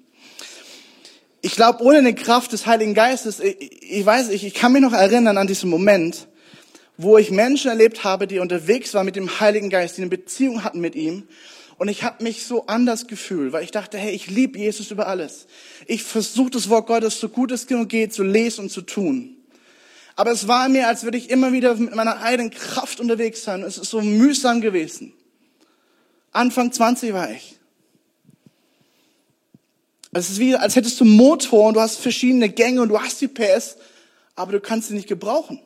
ich 1.42 1.56
glaube, 1.56 1.84
ohne 1.84 2.00
eine 2.00 2.14
Kraft 2.14 2.52
des 2.52 2.66
Heiligen 2.66 2.94
Geistes, 2.94 3.40
ich, 3.40 3.82
ich 3.82 4.06
weiß, 4.06 4.30
ich, 4.30 4.46
ich 4.46 4.54
kann 4.54 4.72
mich 4.72 4.82
noch 4.82 4.94
erinnern 4.94 5.38
an 5.38 5.48
diesen 5.48 5.70
Moment, 5.70 6.28
wo 6.98 7.18
ich 7.18 7.32
Menschen 7.32 7.70
erlebt 7.70 8.04
habe, 8.04 8.28
die 8.28 8.40
unterwegs 8.40 8.94
waren 8.94 9.06
mit 9.06 9.16
dem 9.16 9.40
Heiligen 9.40 9.70
Geist, 9.70 9.98
die 9.98 10.02
eine 10.02 10.10
Beziehung 10.10 10.64
hatten 10.64 10.82
mit 10.82 10.96
ihm. 10.96 11.28
Und 11.80 11.88
ich 11.88 12.04
habe 12.04 12.22
mich 12.22 12.46
so 12.46 12.66
anders 12.68 13.08
gefühlt, 13.08 13.54
weil 13.54 13.64
ich 13.64 13.72
dachte, 13.72 13.98
hey, 13.98 14.12
ich 14.12 14.28
liebe 14.28 14.60
Jesus 14.60 14.92
über 14.92 15.08
alles. 15.08 15.48
Ich 15.88 16.04
versuche 16.04 16.52
das 16.52 16.68
Wort 16.68 16.88
Gottes 16.88 17.22
so 17.22 17.30
gut 17.30 17.52
es 17.54 17.68
geht 17.68 18.14
zu 18.14 18.22
lesen 18.22 18.64
und 18.66 18.70
zu 18.70 18.82
tun. 18.82 19.38
Aber 20.18 20.32
es 20.32 20.50
war 20.50 20.68
mir, 20.68 20.90
als 20.90 21.04
würde 21.04 21.18
ich 21.18 21.30
immer 21.30 21.54
wieder 21.54 21.74
mit 21.76 21.96
meiner 21.96 22.22
eigenen 22.22 22.52
Kraft 22.52 23.00
unterwegs 23.00 23.46
sein. 23.46 23.64
Es 23.64 23.78
ist 23.78 23.90
so 23.90 24.02
mühsam 24.02 24.60
gewesen. 24.60 25.14
Anfang 26.34 26.74
20 26.74 27.14
war 27.14 27.32
ich. 27.32 27.58
Es 30.12 30.30
ist 30.30 30.40
wie, 30.40 30.58
als 30.58 30.76
hättest 30.76 31.00
du 31.00 31.06
einen 31.06 31.16
Motor 31.16 31.70
und 31.70 31.76
du 31.76 31.80
hast 31.80 32.00
verschiedene 32.00 32.50
Gänge 32.50 32.82
und 32.82 32.90
du 32.90 33.00
hast 33.00 33.22
die 33.22 33.30
PS, 33.30 33.78
aber 34.36 34.52
du 34.52 34.60
kannst 34.60 34.90
sie 34.90 34.96
nicht 34.96 35.08
gebrauchen. 35.08 35.62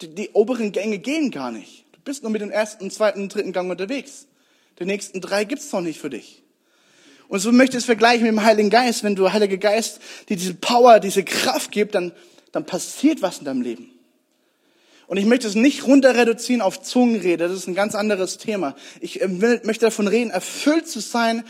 Die, 0.00 0.08
die 0.08 0.30
oberen 0.30 0.72
Gänge 0.72 0.98
gehen 1.00 1.30
gar 1.30 1.52
nicht. 1.52 1.84
Du 1.92 2.00
bist 2.00 2.22
nur 2.22 2.32
mit 2.32 2.40
dem 2.40 2.50
ersten, 2.50 2.90
zweiten, 2.90 3.28
dritten 3.28 3.52
Gang 3.52 3.70
unterwegs. 3.70 4.26
Die 4.78 4.84
nächsten 4.84 5.20
drei 5.20 5.44
gibt's 5.44 5.72
noch 5.72 5.80
nicht 5.80 6.00
für 6.00 6.10
dich. 6.10 6.42
Und 7.28 7.40
so 7.40 7.52
möchte 7.52 7.76
ich 7.76 7.82
es 7.82 7.86
vergleichen 7.86 8.22
mit 8.22 8.32
dem 8.32 8.42
Heiligen 8.42 8.70
Geist. 8.70 9.04
Wenn 9.04 9.14
du 9.14 9.32
Heiliger 9.32 9.58
Geist 9.58 10.00
dir 10.28 10.36
diese 10.36 10.54
Power, 10.54 10.98
diese 11.00 11.24
Kraft 11.24 11.70
gibt, 11.70 11.94
dann, 11.94 12.12
dann 12.52 12.64
passiert 12.64 13.20
was 13.20 13.38
in 13.38 13.44
deinem 13.44 13.62
Leben. 13.62 13.90
Und 15.08 15.16
ich 15.16 15.24
möchte 15.24 15.46
es 15.46 15.54
nicht 15.54 15.86
runter 15.86 16.14
reduzieren 16.14 16.60
auf 16.60 16.82
Zungenrede, 16.82 17.48
das 17.48 17.56
ist 17.56 17.66
ein 17.66 17.74
ganz 17.74 17.94
anderes 17.94 18.36
Thema. 18.36 18.76
Ich 19.00 19.22
äh, 19.22 19.28
möchte 19.28 19.86
davon 19.86 20.06
reden, 20.06 20.30
erfüllt 20.30 20.86
zu 20.86 21.00
sein 21.00 21.44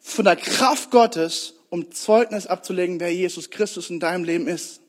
von 0.00 0.24
der 0.24 0.36
Kraft 0.36 0.90
Gottes, 0.90 1.54
um 1.70 1.92
Zeugnis 1.92 2.46
abzulegen, 2.46 2.98
wer 2.98 3.14
Jesus 3.14 3.50
Christus 3.50 3.88
in 3.88 4.00
deinem 4.00 4.24
Leben 4.24 4.48
ist. 4.48 4.80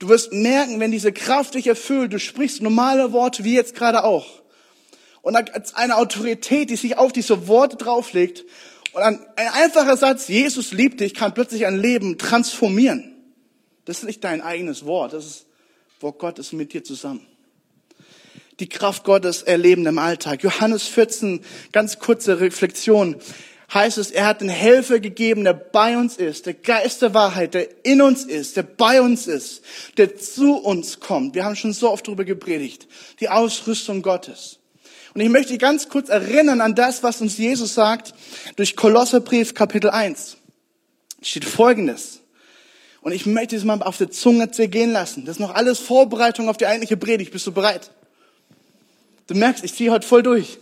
Du 0.00 0.08
wirst 0.08 0.32
merken, 0.32 0.80
wenn 0.80 0.90
diese 0.90 1.12
Kraft 1.12 1.54
dich 1.54 1.66
erfüllt, 1.66 2.12
du 2.12 2.18
sprichst 2.18 2.62
normale 2.62 3.12
Worte 3.12 3.44
wie 3.44 3.54
jetzt 3.54 3.74
gerade 3.74 4.02
auch. 4.02 4.39
Und 5.22 5.36
als 5.36 5.74
eine 5.74 5.96
Autorität, 5.96 6.70
die 6.70 6.76
sich 6.76 6.96
auf 6.96 7.12
diese 7.12 7.48
Worte 7.48 7.76
drauflegt, 7.76 8.44
und 8.92 9.02
ein, 9.02 9.20
ein 9.36 9.48
einfacher 9.48 9.96
Satz, 9.96 10.26
Jesus 10.26 10.72
liebt 10.72 11.00
dich, 11.00 11.14
kann 11.14 11.32
plötzlich 11.32 11.66
ein 11.66 11.76
Leben 11.76 12.18
transformieren. 12.18 13.14
Das 13.84 13.98
ist 13.98 14.04
nicht 14.04 14.24
dein 14.24 14.42
eigenes 14.42 14.84
Wort, 14.84 15.12
das 15.12 15.26
ist 15.26 15.46
wo 16.00 16.12
Gott 16.12 16.38
ist 16.38 16.52
mit 16.52 16.72
dir 16.72 16.82
zusammen. 16.82 17.26
Die 18.58 18.68
Kraft 18.68 19.04
Gottes 19.04 19.42
erleben 19.42 19.86
im 19.86 19.98
Alltag. 19.98 20.42
Johannes 20.42 20.84
14, 20.88 21.40
ganz 21.72 21.98
kurze 21.98 22.40
Reflexion, 22.40 23.16
heißt 23.72 23.98
es, 23.98 24.10
er 24.10 24.26
hat 24.26 24.40
den 24.40 24.48
Helfer 24.48 24.98
gegeben, 24.98 25.44
der 25.44 25.52
bei 25.52 25.96
uns 25.96 26.16
ist, 26.16 26.46
der 26.46 26.54
Geist 26.54 27.02
der 27.02 27.14
Wahrheit, 27.14 27.54
der 27.54 27.84
in 27.84 28.02
uns 28.02 28.24
ist, 28.24 28.56
der 28.56 28.64
bei 28.64 29.00
uns 29.00 29.26
ist, 29.26 29.62
der 29.96 30.16
zu 30.16 30.56
uns 30.56 31.00
kommt. 31.00 31.34
Wir 31.34 31.44
haben 31.44 31.56
schon 31.56 31.72
so 31.72 31.90
oft 31.90 32.06
darüber 32.06 32.24
gepredigt. 32.24 32.88
Die 33.20 33.28
Ausrüstung 33.28 34.02
Gottes. 34.02 34.59
Und 35.14 35.20
ich 35.20 35.28
möchte 35.28 35.58
ganz 35.58 35.88
kurz 35.88 36.08
erinnern 36.08 36.60
an 36.60 36.74
das, 36.74 37.02
was 37.02 37.20
uns 37.20 37.36
Jesus 37.36 37.74
sagt 37.74 38.14
durch 38.56 38.76
Kolosserbrief 38.76 39.54
Kapitel 39.54 39.90
1. 39.90 40.36
Steht 41.22 41.44
Folgendes. 41.44 42.20
Und 43.00 43.12
ich 43.12 43.26
möchte 43.26 43.56
es 43.56 43.64
mal 43.64 43.82
auf 43.82 43.96
der 43.96 44.10
Zunge 44.10 44.50
zergehen 44.50 44.92
lassen. 44.92 45.24
Das 45.24 45.36
ist 45.36 45.40
noch 45.40 45.54
alles 45.54 45.78
Vorbereitung 45.78 46.48
auf 46.48 46.56
die 46.56 46.66
eigentliche 46.66 46.96
Predigt. 46.96 47.32
Bist 47.32 47.46
du 47.46 47.52
bereit? 47.52 47.90
Du 49.26 49.34
merkst, 49.34 49.64
ich 49.64 49.74
ziehe 49.74 49.90
heute 49.90 50.06
voll 50.06 50.22
durch. 50.22 50.58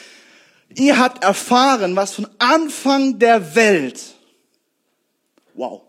Ihr 0.74 0.98
habt 0.98 1.22
erfahren, 1.22 1.96
was 1.96 2.14
von 2.14 2.28
Anfang 2.38 3.18
der 3.18 3.54
Welt, 3.54 4.00
wow, 5.54 5.82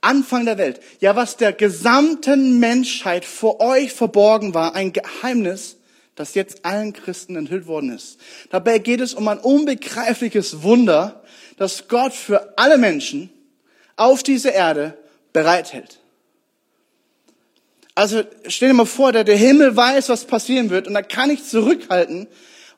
Anfang 0.00 0.44
der 0.44 0.58
Welt, 0.58 0.80
ja, 1.00 1.16
was 1.16 1.36
der 1.36 1.52
gesamten 1.52 2.58
Menschheit 2.60 3.24
vor 3.24 3.60
euch 3.60 3.92
verborgen 3.92 4.54
war, 4.54 4.74
ein 4.74 4.92
Geheimnis, 4.92 5.77
das 6.18 6.34
jetzt 6.34 6.64
allen 6.64 6.92
Christen 6.92 7.36
enthüllt 7.36 7.66
worden 7.66 7.92
ist. 7.94 8.18
Dabei 8.50 8.78
geht 8.78 9.00
es 9.00 9.14
um 9.14 9.28
ein 9.28 9.38
unbegreifliches 9.38 10.62
Wunder, 10.62 11.22
das 11.56 11.86
Gott 11.86 12.12
für 12.12 12.58
alle 12.58 12.76
Menschen 12.76 13.30
auf 13.96 14.24
diese 14.24 14.50
Erde 14.50 14.98
bereithält. 15.32 16.00
Also 17.94 18.22
stell 18.46 18.68
dir 18.68 18.74
mal 18.74 18.86
vor, 18.86 19.12
der, 19.12 19.22
der 19.22 19.36
Himmel 19.36 19.76
weiß, 19.76 20.08
was 20.08 20.24
passieren 20.24 20.70
wird 20.70 20.88
und 20.88 20.96
er 20.96 21.04
kann 21.04 21.28
nicht 21.28 21.48
zurückhalten, 21.48 22.26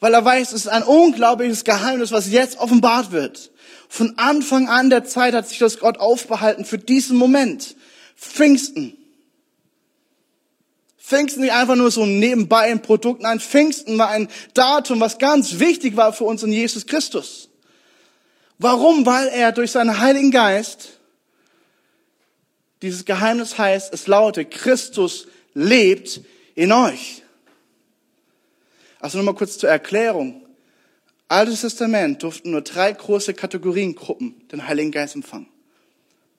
weil 0.00 0.14
er 0.14 0.24
weiß, 0.24 0.48
es 0.48 0.66
ist 0.66 0.68
ein 0.68 0.82
unglaubliches 0.82 1.64
Geheimnis, 1.64 2.12
was 2.12 2.30
jetzt 2.30 2.58
offenbart 2.58 3.12
wird. 3.12 3.50
Von 3.88 4.18
Anfang 4.18 4.68
an 4.68 4.90
der 4.90 5.04
Zeit 5.04 5.34
hat 5.34 5.48
sich 5.48 5.58
das 5.58 5.78
Gott 5.78 5.98
aufbehalten 5.98 6.64
für 6.64 6.78
diesen 6.78 7.16
Moment. 7.16 7.76
Pfingsten. 8.16 8.96
Pfingsten 11.10 11.42
nicht 11.42 11.52
einfach 11.52 11.74
nur 11.74 11.90
so 11.90 12.06
nebenbei 12.06 12.70
ein 12.70 12.82
Produkt, 12.82 13.20
nein, 13.20 13.40
Pfingsten 13.40 13.98
war 13.98 14.10
ein 14.10 14.28
Datum, 14.54 15.00
was 15.00 15.18
ganz 15.18 15.58
wichtig 15.58 15.96
war 15.96 16.12
für 16.12 16.22
uns 16.22 16.44
in 16.44 16.52
Jesus 16.52 16.86
Christus. 16.86 17.48
Warum? 18.58 19.04
Weil 19.04 19.26
er 19.26 19.50
durch 19.50 19.72
seinen 19.72 19.98
Heiligen 19.98 20.30
Geist 20.30 21.00
dieses 22.80 23.04
Geheimnis 23.04 23.58
heißt, 23.58 23.92
es 23.92 24.06
lautet, 24.06 24.52
Christus 24.52 25.26
lebt 25.52 26.20
in 26.54 26.70
euch. 26.70 27.22
Also 29.00 29.18
nochmal 29.18 29.34
kurz 29.34 29.58
zur 29.58 29.68
Erklärung. 29.68 30.46
Altes 31.26 31.62
Testament 31.62 32.22
durften 32.22 32.52
nur 32.52 32.60
drei 32.60 32.92
große 32.92 33.34
Kategoriengruppen 33.34 34.46
den 34.48 34.68
Heiligen 34.68 34.92
Geist 34.92 35.16
empfangen. 35.16 35.48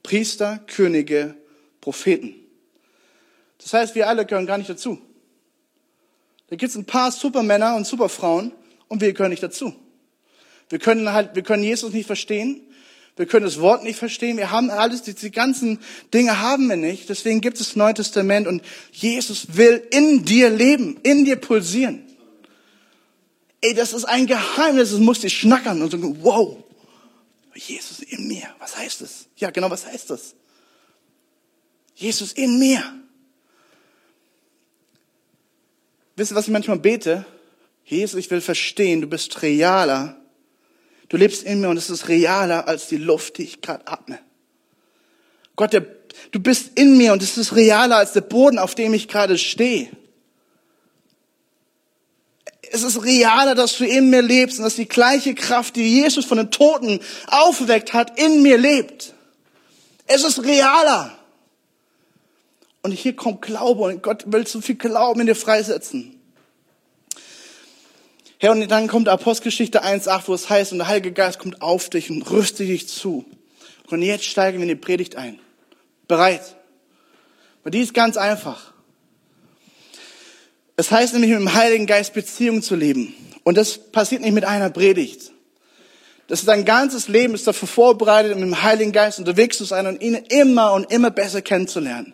Priester, 0.02 0.60
Könige, 0.66 1.36
Propheten. 1.82 2.41
Das 3.62 3.74
heißt, 3.74 3.96
wir 3.96 4.08
alle 4.08 4.26
gehören 4.26 4.46
gar 4.46 4.58
nicht 4.58 4.70
dazu. 4.70 5.00
Da 6.48 6.56
gibt 6.56 6.72
es 6.72 6.76
ein 6.76 6.86
paar 6.86 7.12
Supermänner 7.12 7.76
und 7.76 7.86
Superfrauen 7.86 8.52
und 8.88 9.02
wir 9.02 9.14
gehören 9.14 9.30
nicht 9.30 9.44
dazu. 9.44 9.74
Wir 10.70 10.80
können 10.80 11.12
halt, 11.12 11.36
wir 11.36 11.44
können 11.44 11.64
Jesus 11.64 11.94
nicht 11.94 12.08
verstehen. 12.08 12.62
Wir 13.18 13.26
können 13.26 13.46
das 13.46 13.60
Wort 13.60 13.84
nicht 13.84 14.00
verstehen. 14.00 14.38
Wir 14.38 14.52
haben 14.52 14.70
alles, 14.70 15.04
diese 15.04 15.32
ganzen 15.32 15.80
Dinge 16.14 16.40
haben 16.40 16.68
wir 16.68 16.78
nicht. 16.78 17.10
Deswegen 17.10 17.42
gibt 17.42 17.60
es 17.60 17.68
das 17.68 17.76
Neue 17.76 17.94
Testament 17.94 18.48
und 18.48 18.64
Jesus 18.92 19.56
will 19.56 19.86
in 19.92 20.26
dir 20.26 20.50
leben, 20.50 21.00
in 21.04 21.26
dir 21.26 21.36
pulsieren. 21.36 22.04
Ey, 23.62 23.74
das 23.74 23.94
ist 23.94 24.06
ein 24.06 24.28
Geheimnis, 24.28 24.92
das 24.92 25.00
muss 25.00 25.20
dich 25.20 25.38
schnackern 25.38 25.82
und 25.82 25.92
sagen, 25.92 26.18
wow, 26.22 26.58
Jesus 27.54 28.00
in 28.00 28.28
mir. 28.28 28.48
Was 28.60 28.78
heißt 28.78 29.02
das? 29.02 29.28
Ja, 29.36 29.52
genau, 29.52 29.70
was 29.70 29.86
heißt 29.86 30.10
das? 30.10 30.36
Jesus 31.96 32.32
in 32.32 32.58
mir. 32.58 32.82
Wisst 36.22 36.34
ihr, 36.34 36.36
was 36.36 36.46
ich 36.46 36.54
manchmal 36.54 36.78
bete? 36.78 37.26
Jesus, 37.84 38.20
ich 38.20 38.30
will 38.30 38.42
verstehen, 38.42 39.02
du 39.02 39.08
bist 39.08 39.42
realer 39.42 40.22
Du 41.10 41.18
lebst 41.18 41.44
in 41.44 41.60
mir 41.60 41.70
und 41.70 41.78
es 41.78 41.90
ist 41.90 42.10
realer 42.10 42.68
als 42.68 42.88
die 42.88 42.98
Luft, 42.98 43.38
die 43.38 43.44
ich 43.44 43.60
gerade 43.60 43.86
atme. 43.86 44.20
Gott, 45.56 45.74
der, 45.74 45.86
du 46.32 46.40
bist 46.40 46.72
in 46.76 46.96
mir 46.96 47.12
und 47.12 47.24
es 47.24 47.38
ist 47.38 47.54
realer 47.54 47.98
als 47.98 48.14
der 48.14 48.22
Boden, 48.22 48.60
auf 48.60 48.76
dem 48.76 48.94
ich 48.94 49.10
gerade 49.10 49.38
stehe. 49.38 49.90
Es 52.62 52.84
ist 52.84 53.04
realer, 53.04 53.56
dass 53.56 53.78
du 53.78 53.86
in 53.86 54.12
mir 54.12 54.22
lebst 54.22 54.60
und 54.60 54.64
dass 54.64 54.76
die 54.76 54.88
gleiche 54.88 55.36
Kraft, 55.36 55.76
die 55.76 56.02
Jesus 56.02 56.24
von 56.24 56.38
den 56.38 56.52
Toten 56.52 57.02
aufgeweckt 57.28 57.94
hat, 57.94 58.18
in 58.18 58.42
mir 58.42 58.60
lebt. 58.60 59.14
Es 60.06 60.24
ist 60.24 60.44
realer. 60.44 61.18
Und 62.84 62.92
hier 62.92 63.16
kommt 63.16 63.42
Glaube 63.42 63.84
und 63.84 64.02
Gott 64.02 64.24
will 64.32 64.48
so 64.48 64.62
viel 64.62 64.76
Glauben 64.76 65.22
in 65.22 65.28
dir 65.28 65.36
freisetzen. 65.36 66.20
Herr, 68.40 68.54
und 68.54 68.68
dann 68.70 68.88
kommt 68.88 69.08
Apostelgeschichte 69.08 69.84
1,8, 69.84 70.24
wo 70.26 70.34
es 70.34 70.50
heißt, 70.50 70.72
und 70.72 70.80
der 70.80 70.88
Heilige 70.88 71.12
Geist 71.12 71.38
kommt 71.38 71.62
auf 71.62 71.92
dich 71.92 72.10
und 72.10 72.24
rüstet 72.32 72.68
dich 72.68 72.88
zu. 72.88 73.24
Und 73.92 74.02
jetzt 74.02 74.26
steigen 74.26 74.58
wir 74.58 74.64
in 74.64 74.70
die 74.70 74.76
Predigt 74.76 75.16
ein. 75.16 75.40
Bereit. 76.08 76.56
Weil 77.64 77.72
die 77.72 77.82
ist 77.82 77.94
ganz 77.94 78.18
einfach. 78.18 78.74
Es 80.76 80.90
heißt 80.90 81.14
nämlich, 81.14 81.30
mit 81.30 81.40
dem 81.40 81.54
Heiligen 81.54 81.86
Geist 81.86 82.14
Beziehung 82.14 82.64
zu 82.64 82.76
leben. 82.76 83.14
Und 83.44 83.58
das 83.58 83.78
passiert 83.78 84.22
nicht 84.22 84.34
mit 84.34 84.46
einer 84.46 84.72
Predigt. 84.72 85.32
Das 86.28 86.40
ist 86.40 86.48
dein 86.48 86.64
ganzes 86.64 87.10
Leben 87.10 87.34
ist 87.34 87.46
dafür 87.46 87.68
vorbereitet, 87.68 88.34
mit 88.36 88.44
dem 88.44 88.64
Heiligen 88.64 88.94
Geist 88.94 89.20
unterwegs 89.20 89.58
zu 89.58 89.66
sein 89.66 89.86
und 89.86 90.02
ihn 90.02 90.16
immer 90.16 90.72
und 90.74 90.90
immer 90.92 91.12
besser 91.12 91.42
kennenzulernen. 91.42 92.14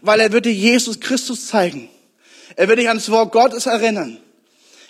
Weil 0.00 0.20
er 0.20 0.32
wird 0.32 0.46
dir 0.46 0.52
Jesus 0.52 1.00
Christus 1.00 1.46
zeigen. 1.46 1.88
Er 2.56 2.68
wird 2.68 2.78
dich 2.78 2.88
an 2.88 2.96
das 2.96 3.10
Wort 3.10 3.32
Gottes 3.32 3.66
erinnern. 3.66 4.18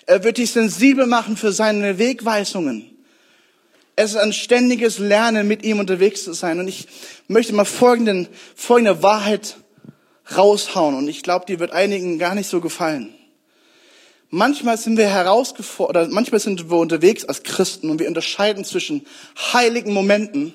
Er 0.05 0.23
wird 0.23 0.37
dich 0.37 0.51
sensibel 0.51 1.05
machen 1.05 1.37
für 1.37 1.51
seine 1.51 1.97
Wegweisungen. 1.99 2.89
Es 3.95 4.11
ist 4.11 4.17
ein 4.17 4.33
ständiges 4.33 4.97
Lernen, 4.97 5.47
mit 5.47 5.63
ihm 5.63 5.79
unterwegs 5.79 6.23
zu 6.23 6.33
sein. 6.33 6.59
Und 6.59 6.67
ich 6.67 6.87
möchte 7.27 7.53
mal 7.53 7.65
folgenden, 7.65 8.27
folgende 8.55 9.03
Wahrheit 9.03 9.57
raushauen. 10.35 10.95
Und 10.95 11.09
ich 11.09 11.21
glaube, 11.21 11.45
die 11.47 11.59
wird 11.59 11.71
einigen 11.71 12.17
gar 12.17 12.33
nicht 12.33 12.47
so 12.47 12.61
gefallen. 12.61 13.13
Manchmal 14.31 14.77
sind 14.77 14.97
wir 14.97 15.07
herausgefordert, 15.07 16.11
manchmal 16.11 16.39
sind 16.39 16.69
wir 16.69 16.77
unterwegs 16.77 17.25
als 17.25 17.41
Christen 17.41 17.89
und 17.89 17.99
wir 17.99 18.07
unterscheiden 18.07 18.63
zwischen 18.63 19.05
heiligen 19.53 19.91
Momenten 19.91 20.53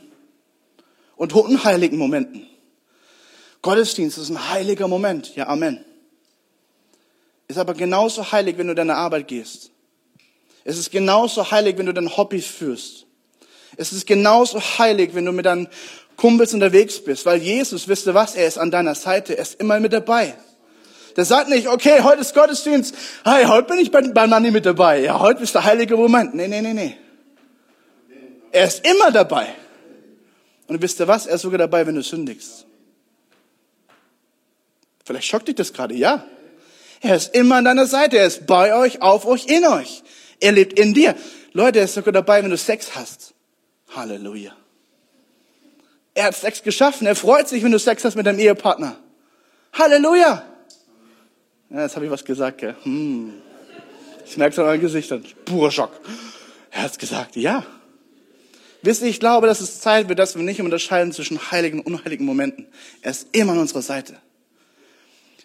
und 1.16 1.32
unheiligen 1.32 1.98
Momenten. 1.98 2.46
Gottesdienst 3.64 4.18
ist 4.18 4.30
ein 4.30 4.50
heiliger 4.50 4.86
Moment. 4.86 5.34
Ja, 5.34 5.48
Amen 5.48 5.84
ist 7.48 7.58
aber 7.58 7.74
genauso 7.74 8.32
heilig, 8.32 8.58
wenn 8.58 8.68
du 8.68 8.74
deine 8.74 8.96
Arbeit 8.96 9.28
gehst. 9.28 9.70
Es 10.64 10.78
ist 10.78 10.90
genauso 10.90 11.50
heilig, 11.50 11.76
wenn 11.76 11.86
du 11.86 11.92
dein 11.92 12.16
Hobby 12.16 12.40
führst. 12.40 13.06
Es 13.76 13.92
ist 13.92 14.06
genauso 14.06 14.60
heilig, 14.60 15.10
wenn 15.14 15.24
du 15.24 15.32
mit 15.32 15.46
deinen 15.46 15.68
Kumpels 16.16 16.54
unterwegs 16.54 17.02
bist, 17.02 17.26
weil 17.26 17.40
Jesus, 17.40 17.88
wisst 17.88 18.06
ihr 18.06 18.14
was, 18.14 18.34
er 18.34 18.46
ist 18.46 18.56
an 18.56 18.70
deiner 18.70 18.94
Seite, 18.94 19.36
er 19.36 19.42
ist 19.42 19.60
immer 19.60 19.80
mit 19.80 19.92
dabei. 19.92 20.34
Der 21.16 21.24
sagt 21.24 21.48
nicht, 21.48 21.68
okay, 21.68 22.02
heute 22.02 22.22
ist 22.22 22.34
Gottesdienst, 22.34 22.94
hey, 23.24 23.44
heute 23.44 23.68
bin 23.68 23.78
ich 23.78 23.90
bei, 23.90 24.00
bei 24.00 24.26
Manni 24.26 24.50
mit 24.50 24.64
dabei. 24.64 25.00
Ja, 25.00 25.20
heute 25.20 25.42
ist 25.42 25.54
der 25.54 25.64
heilige 25.64 25.96
Moment. 25.96 26.34
Nee, 26.34 26.48
nee, 26.48 26.62
nee, 26.62 26.72
nee. 26.72 26.96
Er 28.52 28.66
ist 28.66 28.86
immer 28.86 29.10
dabei. 29.10 29.48
Und 30.66 30.80
wisst 30.80 30.98
ihr 31.00 31.08
was, 31.08 31.26
er 31.26 31.34
ist 31.34 31.42
sogar 31.42 31.58
dabei, 31.58 31.86
wenn 31.86 31.94
du 31.94 32.02
sündigst. 32.02 32.66
Vielleicht 35.04 35.26
schockt 35.26 35.48
dich 35.48 35.54
das 35.54 35.72
gerade, 35.72 35.94
ja. 35.94 36.26
Er 37.00 37.16
ist 37.16 37.34
immer 37.34 37.56
an 37.56 37.64
deiner 37.64 37.86
Seite. 37.86 38.16
Er 38.16 38.26
ist 38.26 38.46
bei 38.46 38.74
euch, 38.74 39.02
auf 39.02 39.26
euch, 39.26 39.46
in 39.46 39.66
euch. 39.66 40.02
Er 40.40 40.52
lebt 40.52 40.78
in 40.78 40.94
dir. 40.94 41.14
Leute, 41.52 41.78
er 41.80 41.84
ist 41.84 41.94
sogar 41.94 42.12
dabei, 42.12 42.42
wenn 42.42 42.50
du 42.50 42.56
Sex 42.56 42.96
hast. 42.96 43.34
Halleluja. 43.94 44.56
Er 46.14 46.24
hat 46.24 46.34
Sex 46.34 46.62
geschaffen. 46.62 47.06
Er 47.06 47.14
freut 47.14 47.48
sich, 47.48 47.62
wenn 47.62 47.72
du 47.72 47.78
Sex 47.78 48.04
hast 48.04 48.14
mit 48.14 48.26
deinem 48.26 48.38
Ehepartner. 48.38 48.96
Halleluja. 49.74 50.44
Ja, 51.70 51.82
jetzt 51.82 51.96
habe 51.96 52.06
ich 52.06 52.10
was 52.10 52.24
gesagt, 52.24 52.58
gell? 52.58 52.74
Hm. 52.84 53.34
Ich 54.24 54.36
merke 54.36 54.52
es 54.52 54.58
an 54.58 54.64
euren 54.64 54.80
Gesichtern. 54.80 55.24
Purer 55.44 55.70
Schock. 55.70 55.92
Er 56.70 56.82
hat 56.82 56.98
gesagt, 56.98 57.36
ja. 57.36 57.66
Wisst 58.82 59.02
ihr, 59.02 59.08
ich 59.08 59.20
glaube, 59.20 59.46
dass 59.46 59.60
es 59.60 59.80
Zeit 59.80 60.08
wird, 60.08 60.18
dass 60.18 60.36
wir 60.36 60.42
nicht 60.42 60.60
unterscheiden 60.60 61.12
zwischen 61.12 61.50
heiligen 61.50 61.80
und 61.80 61.86
unheiligen 61.86 62.24
Momenten. 62.24 62.66
Er 63.02 63.10
ist 63.10 63.28
immer 63.32 63.52
an 63.52 63.58
unserer 63.58 63.82
Seite. 63.82 64.16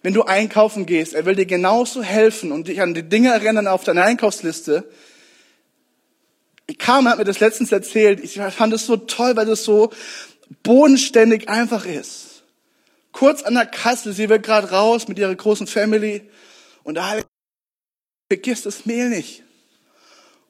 Wenn 0.02 0.14
du 0.14 0.24
einkaufen 0.24 0.86
gehst, 0.86 1.14
er 1.14 1.26
will 1.26 1.36
dir 1.36 1.46
genauso 1.46 2.02
helfen 2.02 2.52
und 2.52 2.68
dich 2.68 2.82
an 2.82 2.94
die 2.94 3.04
Dinge 3.04 3.30
erinnern 3.30 3.68
auf 3.68 3.84
deiner 3.84 4.04
Einkaufsliste. 4.04 4.90
Carmen 6.78 7.10
hat 7.10 7.18
mir 7.18 7.26
das 7.26 7.40
letztens 7.40 7.72
erzählt. 7.72 8.20
Ich 8.24 8.40
fand 8.40 8.74
es 8.74 8.86
so 8.86 8.96
toll, 8.96 9.36
weil 9.36 9.50
es 9.50 9.64
so 9.64 9.92
bodenständig 10.64 11.50
einfach 11.50 11.86
ist. 11.86 12.44
Kurz 13.12 13.42
an 13.42 13.56
der 13.56 13.66
Kasse, 13.66 14.14
sie 14.14 14.30
will 14.30 14.40
gerade 14.40 14.70
raus 14.70 15.08
mit 15.08 15.20
ihrer 15.20 15.36
großen 15.36 15.68
Family 15.68 16.30
und 16.84 16.96
da 16.96 17.20
vergisst 18.32 18.66
das 18.66 18.86
Mehl 18.86 19.10
nicht. 19.10 19.44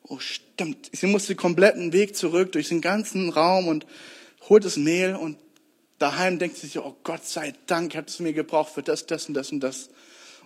Oh, 0.03 0.19
stimmt. 0.19 0.89
Sie 0.91 1.07
muss 1.07 1.27
den 1.27 1.37
kompletten 1.37 1.93
Weg 1.93 2.15
zurück 2.15 2.51
durch 2.51 2.69
den 2.69 2.81
ganzen 2.81 3.29
Raum 3.29 3.67
und 3.67 3.85
holt 4.49 4.65
das 4.65 4.75
Mehl 4.75 5.15
und 5.15 5.37
daheim 5.99 6.39
denkt 6.39 6.57
sie 6.57 6.67
sich, 6.67 6.79
oh 6.79 6.95
Gott 7.03 7.25
sei 7.25 7.53
Dank, 7.67 7.95
habt 7.95 8.09
es 8.09 8.19
mir 8.19 8.33
gebraucht 8.33 8.73
für 8.73 8.81
das, 8.81 9.05
das 9.05 9.27
und 9.27 9.33
das 9.33 9.51
und 9.51 9.59
das. 9.59 9.89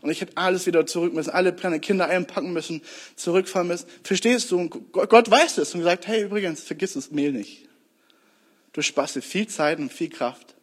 Und 0.02 0.10
ich 0.10 0.20
hätte 0.20 0.36
alles 0.36 0.66
wieder 0.66 0.86
zurück 0.86 1.14
müssen, 1.14 1.30
alle 1.30 1.54
kleine 1.54 1.80
Kinder 1.80 2.08
einpacken 2.08 2.52
müssen, 2.52 2.82
zurückfahren 3.16 3.70
müssen. 3.70 3.86
Verstehst 4.04 4.52
du? 4.52 4.60
Und 4.60 4.92
Gott 4.92 5.32
weiß 5.32 5.60
es 5.60 5.74
und 5.74 5.84
sagt, 5.84 6.08
hey, 6.08 6.24
übrigens, 6.24 6.62
vergiss 6.62 6.94
das 6.94 7.12
Mehl 7.12 7.32
nicht. 7.32 7.70
Du 8.74 8.82
sparst 8.82 9.16
dir 9.16 9.22
viel 9.22 9.48
Zeit 9.48 9.80
und 9.80 9.94
viel 9.94 10.10
Kraft. 10.10 10.56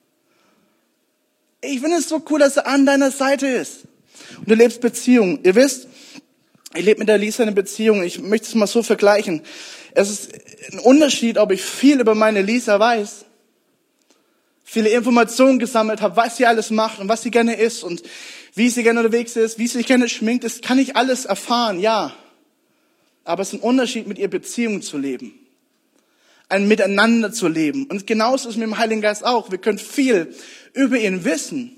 Ich 1.63 1.81
finde 1.81 1.97
es 1.97 2.09
so 2.09 2.23
cool, 2.29 2.41
dass 2.41 2.59
er 2.59 2.67
an 2.67 2.85
deiner 2.85 3.11
Seite 3.11 3.47
ist. 3.47 3.85
Und 4.39 4.51
du 4.51 4.55
lebst 4.55 4.83
Beziehungen. 4.83 5.41
Ihr 5.43 5.55
wisst, 5.55 5.89
ich 6.75 6.85
lebe 6.85 6.99
mit 6.99 7.09
der 7.09 7.17
Lisa 7.17 7.43
eine 7.43 7.53
Beziehung. 7.53 8.03
Ich 8.03 8.21
möchte 8.21 8.47
es 8.47 8.55
mal 8.55 8.67
so 8.67 8.83
vergleichen. 8.83 9.43
Es 9.93 10.11
ist 10.11 10.33
ein 10.73 10.81
Unterschied, 10.81 11.39
ob 11.39 11.51
ich 11.51 11.63
viel 11.63 12.01
über 12.01 12.15
meine 12.15 12.43
Lisa 12.43 12.79
weiß 12.79 13.25
viele 14.71 14.91
Informationen 14.91 15.59
gesammelt 15.59 16.01
habe, 16.01 16.15
was 16.15 16.37
sie 16.37 16.47
alles 16.47 16.71
macht 16.71 17.01
und 17.01 17.09
was 17.09 17.23
sie 17.23 17.33
gerne 17.33 17.57
isst 17.57 17.83
und 17.83 18.05
wie 18.55 18.69
sie 18.69 18.85
gerne 18.85 19.01
unterwegs 19.01 19.35
ist, 19.35 19.59
wie 19.59 19.67
sie 19.67 19.79
sich 19.79 19.87
gerne 19.87 20.09
schminkt, 20.09 20.45
das 20.45 20.61
kann 20.61 20.79
ich 20.79 20.95
alles 20.95 21.25
erfahren, 21.25 21.81
ja. 21.81 22.15
Aber 23.25 23.43
es 23.43 23.49
ist 23.49 23.55
ein 23.55 23.69
Unterschied, 23.69 24.07
mit 24.07 24.17
ihr 24.19 24.31
Beziehungen 24.31 24.81
zu 24.81 24.97
leben. 24.97 25.35
Ein 26.49 26.69
Miteinander 26.69 27.33
zu 27.33 27.49
leben. 27.49 27.87
Und 27.87 28.07
genauso 28.07 28.49
ist 28.49 28.55
es 28.55 28.59
mit 28.59 28.69
dem 28.69 28.79
Heiligen 28.79 29.01
Geist 29.01 29.25
auch. 29.25 29.51
Wir 29.51 29.59
können 29.59 29.79
viel 29.79 30.33
über 30.73 30.97
ihn 30.99 31.25
wissen. 31.25 31.73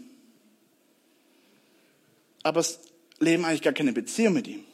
Aber 2.42 2.60
es 2.60 2.78
leben 3.20 3.46
eigentlich 3.46 3.62
gar 3.62 3.72
keine 3.72 3.94
Beziehung 3.94 4.34
mit 4.34 4.46
ihm. 4.48 4.64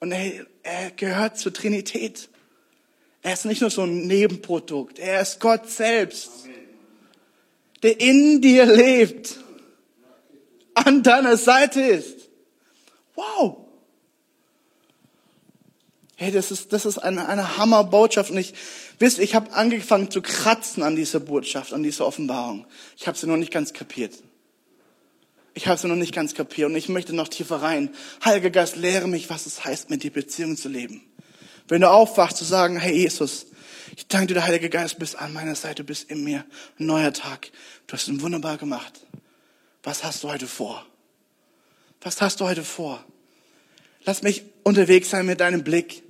Und 0.00 0.10
er, 0.10 0.46
er 0.64 0.90
gehört 0.90 1.38
zur 1.38 1.52
Trinität. 1.52 2.28
Er 3.22 3.34
ist 3.34 3.44
nicht 3.44 3.60
nur 3.60 3.70
so 3.70 3.82
ein 3.82 4.08
Nebenprodukt. 4.08 4.98
Er 4.98 5.20
ist 5.20 5.38
Gott 5.38 5.70
selbst. 5.70 6.30
Amen 6.42 6.55
der 7.82 8.00
in 8.00 8.40
dir 8.40 8.66
lebt, 8.66 9.38
an 10.74 11.02
deiner 11.02 11.36
Seite 11.36 11.80
ist. 11.80 12.28
Wow. 13.14 13.66
Hey, 16.16 16.32
das 16.32 16.50
ist, 16.50 16.72
das 16.72 16.86
ist 16.86 16.98
eine, 16.98 17.28
eine 17.28 17.58
Hammerbotschaft. 17.58 18.30
Und 18.30 18.38
ich, 18.38 18.54
wisst, 18.98 19.18
ich 19.18 19.34
habe 19.34 19.52
angefangen 19.52 20.10
zu 20.10 20.22
kratzen 20.22 20.82
an 20.82 20.96
dieser 20.96 21.20
Botschaft, 21.20 21.74
an 21.74 21.82
dieser 21.82 22.06
Offenbarung. 22.06 22.66
Ich 22.96 23.06
habe 23.06 23.18
sie 23.18 23.26
noch 23.26 23.36
nicht 23.36 23.52
ganz 23.52 23.74
kapiert. 23.74 24.14
Ich 25.52 25.66
habe 25.66 25.78
sie 25.78 25.88
noch 25.88 25.96
nicht 25.96 26.14
ganz 26.14 26.34
kapiert 26.34 26.68
und 26.68 26.76
ich 26.76 26.90
möchte 26.90 27.14
noch 27.14 27.28
tiefer 27.28 27.62
rein. 27.62 27.94
Heiliger 28.24 28.50
Geist, 28.50 28.76
lehre 28.76 29.08
mich, 29.08 29.30
was 29.30 29.46
es 29.46 29.64
heißt, 29.64 29.88
mit 29.88 30.02
dir 30.02 30.12
Beziehung 30.12 30.56
zu 30.56 30.68
leben. 30.68 31.02
Wenn 31.68 31.80
du 31.80 31.90
aufwachst, 31.90 32.36
zu 32.36 32.44
sagen, 32.44 32.78
hey 32.78 32.94
Jesus, 32.94 33.46
ich 33.94 34.08
danke 34.08 34.28
dir, 34.28 34.34
der 34.34 34.44
Heilige 34.44 34.70
Geist, 34.70 34.98
bist 34.98 35.16
an 35.16 35.32
meiner 35.32 35.54
Seite, 35.54 35.84
bist 35.84 36.10
in 36.10 36.24
mir. 36.24 36.44
Ein 36.78 36.86
neuer 36.86 37.12
Tag. 37.12 37.50
Du 37.86 37.94
hast 37.94 38.08
ihn 38.08 38.20
wunderbar 38.20 38.56
gemacht. 38.56 39.00
Was 39.82 40.02
hast 40.02 40.24
du 40.24 40.28
heute 40.28 40.46
vor? 40.46 40.84
Was 42.00 42.20
hast 42.20 42.40
du 42.40 42.46
heute 42.46 42.64
vor? 42.64 43.04
Lass 44.04 44.22
mich 44.22 44.44
unterwegs 44.64 45.10
sein 45.10 45.26
mit 45.26 45.40
deinem 45.40 45.62
Blick. 45.62 46.02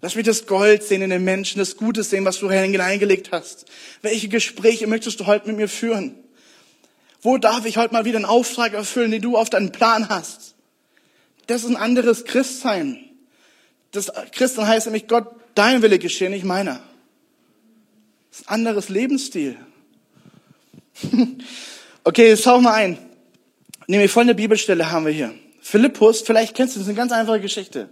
Lass 0.00 0.16
mich 0.16 0.26
das 0.26 0.46
Gold 0.46 0.82
sehen 0.82 1.02
in 1.02 1.10
den 1.10 1.22
Menschen, 1.22 1.58
das 1.58 1.76
Gute 1.76 2.02
sehen, 2.02 2.24
was 2.24 2.38
du 2.38 2.50
hineingelegt 2.50 3.30
hast. 3.30 3.66
Welche 4.02 4.28
Gespräche 4.28 4.86
möchtest 4.86 5.20
du 5.20 5.26
heute 5.26 5.46
mit 5.46 5.56
mir 5.56 5.68
führen? 5.68 6.16
Wo 7.20 7.38
darf 7.38 7.64
ich 7.66 7.76
heute 7.76 7.92
mal 7.92 8.04
wieder 8.04 8.16
einen 8.16 8.24
Auftrag 8.24 8.72
erfüllen, 8.72 9.12
den 9.12 9.22
du 9.22 9.36
auf 9.36 9.48
deinen 9.48 9.70
Plan 9.70 10.08
hast? 10.08 10.56
Das 11.46 11.62
ist 11.62 11.70
ein 11.70 11.76
anderes 11.76 12.24
Christsein. 12.24 13.10
Das 13.92 14.10
Christen 14.32 14.66
heißt 14.66 14.86
nämlich 14.86 15.06
Gott, 15.06 15.28
dein 15.54 15.82
Wille 15.82 15.98
geschehen, 15.98 16.32
nicht 16.32 16.44
meiner. 16.44 16.82
Das 18.32 18.40
ist 18.40 18.48
ein 18.48 18.54
anderes 18.54 18.88
Lebensstil. 18.88 19.58
okay, 22.04 22.28
jetzt 22.28 22.44
schau 22.44 22.62
mal 22.62 22.72
ein. 22.72 22.96
Nämlich 23.86 24.10
folgende 24.10 24.34
Bibelstelle 24.34 24.90
haben 24.90 25.04
wir 25.04 25.12
hier. 25.12 25.34
Philippus, 25.60 26.22
vielleicht 26.22 26.54
kennst 26.54 26.74
du 26.74 26.78
das, 26.78 26.86
ist 26.86 26.88
eine 26.88 26.96
ganz 26.96 27.12
einfache 27.12 27.40
Geschichte. 27.40 27.90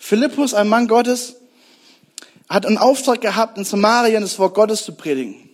Philippus, 0.00 0.54
ein 0.54 0.66
Mann 0.66 0.88
Gottes, 0.88 1.36
hat 2.48 2.66
einen 2.66 2.78
Auftrag 2.78 3.20
gehabt, 3.20 3.58
in 3.58 3.64
Samarien 3.64 4.22
das 4.22 4.40
Wort 4.40 4.54
Gottes 4.54 4.82
zu 4.82 4.92
predigen. 4.96 5.50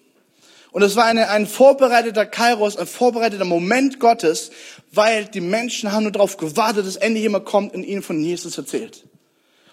Und 0.71 0.81
es 0.81 0.97
war 0.97 1.05
eine, 1.05 1.29
ein 1.29 1.47
vorbereiteter 1.47 2.25
Kairos, 2.25 2.79
ein 2.79 2.87
vorbereiteter 2.87 3.45
Moment 3.45 4.01
Gottes, 4.01 4.51
weil 4.93 5.27
die 5.27 5.43
Menschen 5.43 5.93
haben 5.93 6.05
nur 6.05 6.13
darauf 6.13 6.39
gewartet, 6.39 6.87
dass 6.87 6.97
endlich 6.97 7.25
jemand 7.25 7.45
kommt 7.45 7.75
und 7.75 7.85
ihnen 7.85 8.03
von 8.03 8.19
Jesus 8.19 8.57
erzählt. 8.57 9.05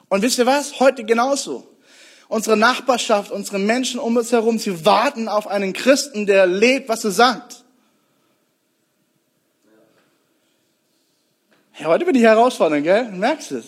Und 0.09 0.21
wisst 0.21 0.37
ihr 0.37 0.45
was? 0.45 0.81
Heute 0.81 1.05
genauso 1.05 1.72
unsere 2.27 2.57
Nachbarschaft, 2.57 3.31
unsere 3.31 3.59
Menschen 3.59 3.99
um 3.99 4.17
uns 4.17 4.31
herum, 4.31 4.59
sie 4.59 4.85
warten 4.85 5.27
auf 5.27 5.47
einen 5.47 5.73
Christen, 5.73 6.25
der 6.25 6.45
lebt, 6.47 6.89
was 6.89 7.03
er 7.03 7.11
sagt. 7.11 7.63
Ja, 11.79 11.87
heute 11.87 12.05
bin 12.05 12.15
ich 12.15 12.23
herausfordernd, 12.23 12.83
gell? 12.83 13.05
Du 13.05 13.17
merkst 13.17 13.51
es. 13.51 13.65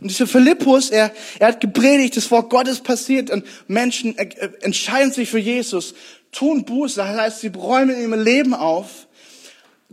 Und 0.00 0.10
dieser 0.10 0.28
Philippus, 0.28 0.90
er, 0.90 1.12
er 1.40 1.48
hat 1.48 1.60
gepredigt, 1.60 2.16
das 2.16 2.30
Wort 2.30 2.50
Gottes 2.50 2.80
passiert 2.80 3.30
und 3.30 3.44
Menschen 3.66 4.16
entscheiden 4.16 5.12
sich 5.12 5.28
für 5.28 5.38
Jesus, 5.38 5.94
tun 6.30 6.64
Buße, 6.64 6.96
das 6.96 7.08
heißt, 7.08 7.40
sie 7.40 7.48
räumen 7.48 7.98
ihrem 7.98 8.20
Leben 8.22 8.54
auf. 8.54 9.08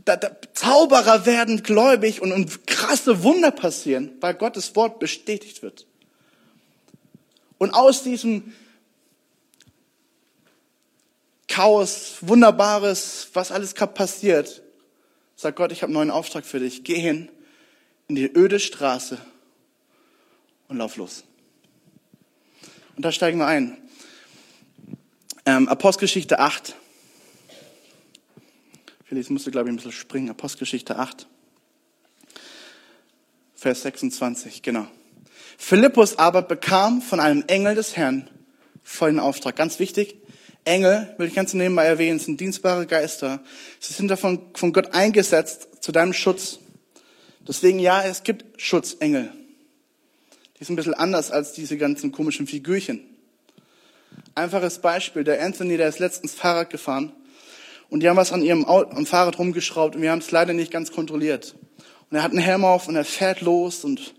Da, 0.04 0.16
da, 0.16 0.30
Zauberer 0.54 1.26
werden 1.26 1.64
gläubig 1.64 2.22
und, 2.22 2.32
und 2.32 2.68
krasse 2.68 3.24
Wunder 3.24 3.50
passieren, 3.50 4.12
weil 4.22 4.36
Gottes 4.36 4.76
Wort 4.76 5.00
bestätigt 5.00 5.64
wird. 5.64 5.88
Und 7.66 7.74
aus 7.74 8.04
diesem 8.04 8.54
Chaos, 11.48 12.18
Wunderbares, 12.22 13.30
was 13.34 13.52
alles 13.52 13.74
passiert, 13.74 14.62
sagt 15.36 15.58
Gott, 15.58 15.72
ich 15.72 15.82
habe 15.82 15.90
einen 15.90 15.96
neuen 15.96 16.12
Auftrag 16.12 16.46
für 16.46 16.60
dich. 16.60 16.84
Geh 16.84 17.00
hin 17.00 17.28
in 18.08 18.14
die 18.14 18.32
öde 18.32 18.60
Straße 18.60 19.18
und 20.68 20.78
lauf 20.78 20.96
los. 20.98 21.24
Und 22.98 23.04
da 23.04 23.12
steigen 23.12 23.40
wir 23.40 23.48
ein. 23.48 23.80
Ähm, 25.48 25.68
Apostelgeschichte 25.68 26.38
8. 26.38 26.76
Felix 29.06 29.32
musste, 29.32 29.50
glaube 29.50 29.70
ich, 29.70 29.74
ein 29.74 29.78
bisschen 29.78 29.92
springen. 29.92 30.30
Apostelgeschichte 30.30 31.00
8. 31.00 31.26
Vers 33.56 33.82
26, 33.82 34.62
genau. 34.62 34.86
Philippus 35.58 36.18
aber 36.18 36.42
bekam 36.42 37.02
von 37.02 37.20
einem 37.20 37.44
Engel 37.48 37.76
des 37.76 37.96
Herrn 37.96 38.30
vollen 38.84 39.20
Auftrag. 39.20 39.56
Ganz 39.56 39.80
wichtig, 39.80 40.16
Engel, 40.64 41.14
will 41.18 41.28
ich 41.28 41.36
ganz 41.36 41.54
nebenbei 41.54 41.86
erwähnen, 41.86 42.20
sind 42.20 42.40
dienstbare 42.40 42.88
Geister. 42.88 43.42
Sie 43.80 43.94
sind 43.94 44.08
davon 44.08 44.42
von 44.54 44.74
Gott 44.74 44.94
eingesetzt 44.94 45.84
zu 45.84 45.92
deinem 45.92 46.14
Schutz. 46.14 46.60
Deswegen 47.48 47.80
ja, 47.80 48.04
es 48.04 48.24
gibt 48.24 48.60
Schutzengel. 48.62 49.32
Die 50.60 50.64
sind 50.64 50.74
ein 50.74 50.78
bisschen 50.78 50.94
anders 50.94 51.32
als 51.32 51.54
diese 51.54 51.78
ganzen 51.78 52.12
komischen 52.12 52.48
Figürchen. 52.48 53.02
Einfaches 54.34 54.80
Beispiel, 54.80 55.24
der 55.24 55.44
Anthony, 55.44 55.78
der 55.78 55.90
ist 55.90 56.00
letztens 56.00 56.34
Fahrrad 56.34 56.70
gefahren 56.70 57.12
und 57.90 58.02
die 58.02 58.10
haben 58.10 58.18
was 58.18 58.32
an 58.32 58.42
ihrem 58.42 58.66
Auto, 58.66 58.96
am 58.96 59.06
Fahrrad 59.06 59.38
rumgeschraubt 59.38 59.96
und 59.96 60.02
wir 60.02 60.12
haben 60.12 60.20
es 60.20 60.32
leider 60.32 60.54
nicht 60.54 60.72
ganz 60.72 60.92
kontrolliert. 60.92 61.56
Und 62.10 62.18
er 62.18 62.24
hat 62.24 62.32
einen 62.32 62.40
Helm 62.40 62.66
auf 62.66 62.88
und 62.88 62.96
er 62.96 63.06
fährt 63.06 63.42
los 63.42 63.84
und 63.84 64.16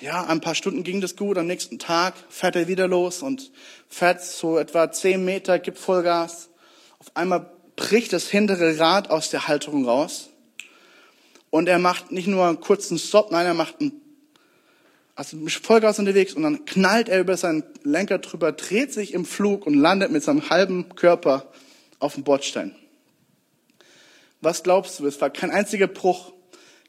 ja, 0.00 0.24
ein 0.24 0.40
paar 0.40 0.54
Stunden 0.54 0.82
ging 0.82 1.00
das 1.00 1.16
gut. 1.16 1.36
Am 1.36 1.46
nächsten 1.46 1.78
Tag 1.78 2.14
fährt 2.28 2.56
er 2.56 2.68
wieder 2.68 2.88
los 2.88 3.22
und 3.22 3.52
fährt 3.88 4.22
so 4.22 4.58
etwa 4.58 4.90
zehn 4.90 5.24
Meter, 5.24 5.58
gibt 5.58 5.78
Vollgas. 5.78 6.48
Auf 6.98 7.14
einmal 7.14 7.50
bricht 7.76 8.12
das 8.12 8.28
hintere 8.28 8.78
Rad 8.78 9.10
aus 9.10 9.30
der 9.30 9.46
Halterung 9.46 9.84
raus. 9.84 10.30
Und 11.50 11.68
er 11.68 11.78
macht 11.78 12.12
nicht 12.12 12.28
nur 12.28 12.46
einen 12.46 12.60
kurzen 12.60 12.98
Stop, 12.98 13.30
nein, 13.30 13.44
er 13.44 13.54
macht 13.54 13.80
einen, 13.80 14.00
also 15.16 15.36
Vollgas 15.62 15.98
unterwegs 15.98 16.32
und 16.34 16.44
dann 16.44 16.64
knallt 16.64 17.08
er 17.08 17.20
über 17.20 17.36
seinen 17.36 17.64
Lenker 17.82 18.18
drüber, 18.18 18.52
dreht 18.52 18.92
sich 18.92 19.12
im 19.12 19.24
Flug 19.24 19.66
und 19.66 19.74
landet 19.74 20.12
mit 20.12 20.22
seinem 20.22 20.48
halben 20.48 20.94
Körper 20.94 21.50
auf 21.98 22.14
dem 22.14 22.24
Bordstein. 22.24 22.74
Was 24.40 24.62
glaubst 24.62 24.98
du? 25.00 25.06
Es 25.06 25.20
war 25.20 25.28
kein 25.28 25.50
einziger 25.50 25.88
Bruch, 25.88 26.32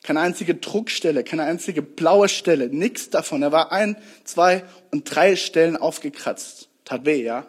keine 0.03 0.19
einzige 0.21 0.55
Druckstelle, 0.55 1.23
keine 1.23 1.43
einzige 1.43 1.81
blaue 1.81 2.27
Stelle, 2.27 2.69
nichts 2.69 3.09
davon. 3.09 3.43
Er 3.43 3.51
war 3.51 3.71
ein, 3.71 3.97
zwei 4.23 4.63
und 4.91 5.03
drei 5.03 5.35
Stellen 5.35 5.77
aufgekratzt. 5.77 6.69
Tat 6.85 7.05
weh, 7.05 7.23
ja? 7.23 7.45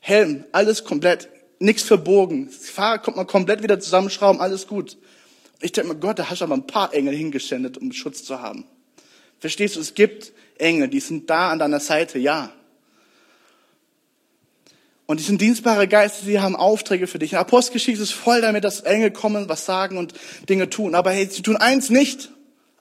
Helm, 0.00 0.44
alles 0.52 0.84
komplett, 0.84 1.28
nichts 1.58 1.82
verbogen. 1.82 2.46
Das 2.46 2.70
Fahrrad 2.70 3.02
kommt 3.02 3.16
man 3.16 3.26
komplett 3.26 3.62
wieder 3.62 3.78
zusammenschrauben, 3.80 4.40
alles 4.40 4.66
gut. 4.66 4.96
Ich 5.60 5.72
denke 5.72 5.94
mir, 5.94 6.00
Gott, 6.00 6.18
da 6.18 6.30
hast 6.30 6.40
du 6.40 6.44
aber 6.44 6.54
ein 6.54 6.66
paar 6.66 6.92
Engel 6.94 7.14
hingeschändet, 7.14 7.78
um 7.78 7.92
Schutz 7.92 8.24
zu 8.24 8.40
haben. 8.40 8.64
Verstehst 9.38 9.76
du, 9.76 9.80
es 9.80 9.94
gibt 9.94 10.32
Engel, 10.58 10.88
die 10.88 11.00
sind 11.00 11.28
da 11.28 11.50
an 11.50 11.58
deiner 11.58 11.80
Seite, 11.80 12.18
ja. 12.18 12.52
Und 15.06 15.20
die 15.20 15.24
sind 15.24 15.40
dienstbare 15.40 15.86
Geister, 15.86 16.26
die 16.26 16.40
haben 16.40 16.56
Aufträge 16.56 17.06
für 17.06 17.20
dich. 17.20 17.32
In 17.32 17.38
Apostelgeschichte 17.38 18.02
ist 18.02 18.12
voll 18.12 18.40
damit, 18.40 18.64
dass 18.64 18.80
Engel 18.80 19.12
kommen, 19.12 19.48
was 19.48 19.64
sagen 19.64 19.98
und 19.98 20.14
Dinge 20.48 20.68
tun. 20.68 20.96
Aber 20.96 21.12
hey, 21.12 21.28
sie 21.30 21.42
tun 21.42 21.56
eins 21.56 21.90
nicht. 21.90 22.30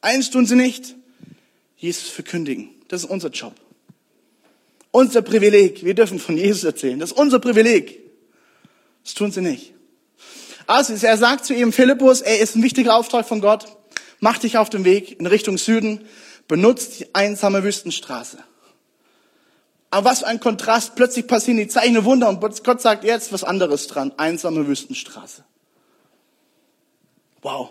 Eins 0.01 0.31
tun 0.31 0.47
sie 0.47 0.55
nicht. 0.55 0.95
Jesus 1.77 2.09
verkündigen. 2.09 2.69
Das 2.87 3.03
ist 3.03 3.09
unser 3.09 3.29
Job. 3.29 3.53
Unser 4.89 5.21
Privileg. 5.21 5.83
Wir 5.85 5.93
dürfen 5.93 6.19
von 6.19 6.35
Jesus 6.35 6.63
erzählen. 6.63 6.99
Das 6.99 7.11
ist 7.11 7.17
unser 7.17 7.39
Privileg. 7.39 7.99
Das 9.03 9.13
tun 9.13 9.31
sie 9.31 9.41
nicht. 9.41 9.73
Also 10.65 10.93
er 11.05 11.17
sagt 11.17 11.45
zu 11.45 11.53
ihm, 11.53 11.71
Philippus, 11.71 12.21
er 12.21 12.39
ist 12.39 12.55
ein 12.55 12.63
wichtiger 12.63 12.95
Auftrag 12.95 13.27
von 13.27 13.39
Gott. 13.39 13.65
Mach 14.19 14.39
dich 14.39 14.57
auf 14.57 14.71
den 14.71 14.83
Weg 14.83 15.19
in 15.19 15.27
Richtung 15.27 15.59
Süden. 15.59 16.05
Benutzt 16.47 16.99
die 16.99 17.13
einsame 17.13 17.63
Wüstenstraße. 17.63 18.39
Aber 19.95 20.09
was 20.09 20.19
für 20.19 20.27
ein 20.27 20.41
Kontrast. 20.41 20.95
Plötzlich 20.95 21.25
passieren 21.25 21.57
die 21.57 21.69
Zeichen 21.69 22.03
Wunder 22.03 22.27
und 22.27 22.41
Gott 22.65 22.81
sagt 22.81 23.05
jetzt 23.05 23.31
was 23.31 23.45
anderes 23.45 23.87
dran. 23.87 24.11
Einsame 24.17 24.67
Wüstenstraße. 24.67 25.45
Wow. 27.41 27.69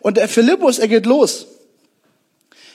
Und 0.00 0.16
der 0.16 0.28
Philippus, 0.28 0.80
er 0.80 0.88
geht 0.88 1.06
los. 1.06 1.46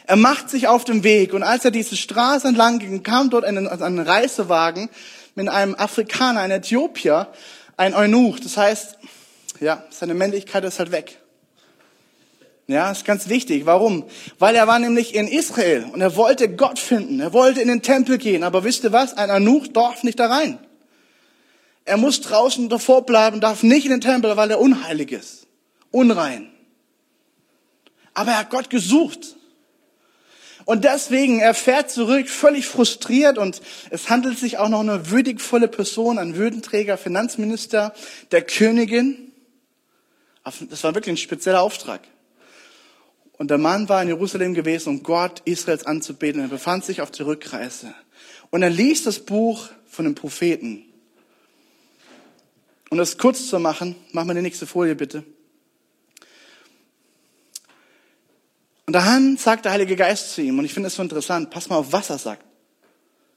Er 0.05 0.15
macht 0.15 0.49
sich 0.49 0.69
auf 0.69 0.85
den 0.85 1.03
Weg 1.03 1.33
und 1.33 1.43
als 1.43 1.65
er 1.65 1.71
diese 1.71 1.97
Straße 1.97 2.47
entlang 2.47 2.79
ging, 2.79 3.03
kam 3.03 3.29
dort 3.29 3.43
ein, 3.43 3.67
ein 3.67 3.99
Reisewagen 3.99 4.89
mit 5.35 5.49
einem 5.49 5.75
Afrikaner, 5.75 6.39
einem 6.39 6.59
Äthiopier, 6.59 7.27
ein 7.75 7.93
Eunuch. 7.93 8.39
Das 8.39 8.55
heißt, 8.55 8.97
ja, 9.59 9.83
seine 9.89 10.13
Männlichkeit 10.13 10.63
ist 10.63 10.79
halt 10.79 10.93
weg. 10.93 11.19
Ja, 12.67 12.91
ist 12.91 13.03
ganz 13.03 13.27
wichtig. 13.27 13.65
Warum? 13.65 14.05
Weil 14.39 14.55
er 14.55 14.67
war 14.67 14.79
nämlich 14.79 15.15
in 15.15 15.27
Israel 15.27 15.85
und 15.91 15.99
er 15.99 16.15
wollte 16.15 16.49
Gott 16.49 16.79
finden. 16.79 17.19
Er 17.19 17.33
wollte 17.33 17.61
in 17.61 17.67
den 17.67 17.81
Tempel 17.81 18.17
gehen. 18.17 18.43
Aber 18.43 18.63
wisst 18.63 18.83
ihr 18.85 18.93
was? 18.93 19.17
Ein 19.17 19.29
Anuch 19.29 19.67
darf 19.67 20.03
nicht 20.03 20.19
da 20.19 20.27
rein. 20.27 20.57
Er 21.85 21.97
muss 21.97 22.21
draußen 22.21 22.69
davor 22.69 23.05
bleiben, 23.05 23.41
darf 23.41 23.63
nicht 23.63 23.85
in 23.85 23.91
den 23.91 24.01
Tempel, 24.01 24.37
weil 24.37 24.49
er 24.49 24.61
unheilig 24.61 25.11
ist. 25.11 25.47
Unrein. 25.91 26.49
Aber 28.13 28.31
er 28.31 28.39
hat 28.39 28.49
Gott 28.49 28.69
gesucht. 28.69 29.35
Und 30.65 30.85
deswegen, 30.85 31.39
er 31.39 31.53
fährt 31.53 31.91
zurück, 31.91 32.29
völlig 32.29 32.65
frustriert 32.65 33.37
und 33.37 33.61
es 33.89 34.09
handelt 34.09 34.39
sich 34.39 34.59
auch 34.59 34.69
noch 34.69 34.79
um 34.79 34.89
eine 34.89 35.09
würdigvolle 35.09 35.67
Person, 35.67 36.17
ein 36.17 36.37
Würdenträger, 36.37 36.97
Finanzminister 36.97 37.93
der 38.31 38.43
Königin. 38.43 39.33
Das 40.45 40.83
war 40.85 40.95
wirklich 40.95 41.15
ein 41.15 41.17
spezieller 41.17 41.61
Auftrag. 41.61 41.99
Und 43.37 43.49
der 43.49 43.57
Mann 43.57 43.89
war 43.89 44.01
in 44.01 44.09
Jerusalem 44.09 44.53
gewesen, 44.53 44.89
um 44.89 45.03
Gott 45.03 45.41
Israels 45.45 45.85
anzubeten. 45.85 46.41
Er 46.41 46.47
befand 46.47 46.85
sich 46.85 47.01
auf 47.01 47.11
der 47.11 47.25
Rückreise. 47.25 47.93
Und 48.51 48.61
er 48.61 48.69
liest 48.69 49.05
das 49.05 49.19
Buch 49.19 49.69
von 49.85 50.05
den 50.05 50.15
Propheten. 50.15 50.85
Um 52.89 52.97
das 52.97 53.17
kurz 53.17 53.47
zu 53.47 53.59
machen, 53.59 53.95
machen 54.11 54.27
wir 54.27 54.35
die 54.35 54.41
nächste 54.41 54.67
Folie 54.67 54.95
bitte. 54.95 55.23
Und 58.85 58.93
dann 58.93 59.37
sagt 59.37 59.65
der 59.65 59.71
Heilige 59.71 59.95
Geist 59.95 60.33
zu 60.33 60.41
ihm, 60.41 60.59
und 60.59 60.65
ich 60.65 60.73
finde 60.73 60.87
es 60.87 60.95
so 60.95 61.01
interessant, 61.01 61.49
pass 61.49 61.69
mal 61.69 61.77
auf, 61.77 61.91
was 61.91 62.09
er 62.09 62.19
sagt. 62.19 62.45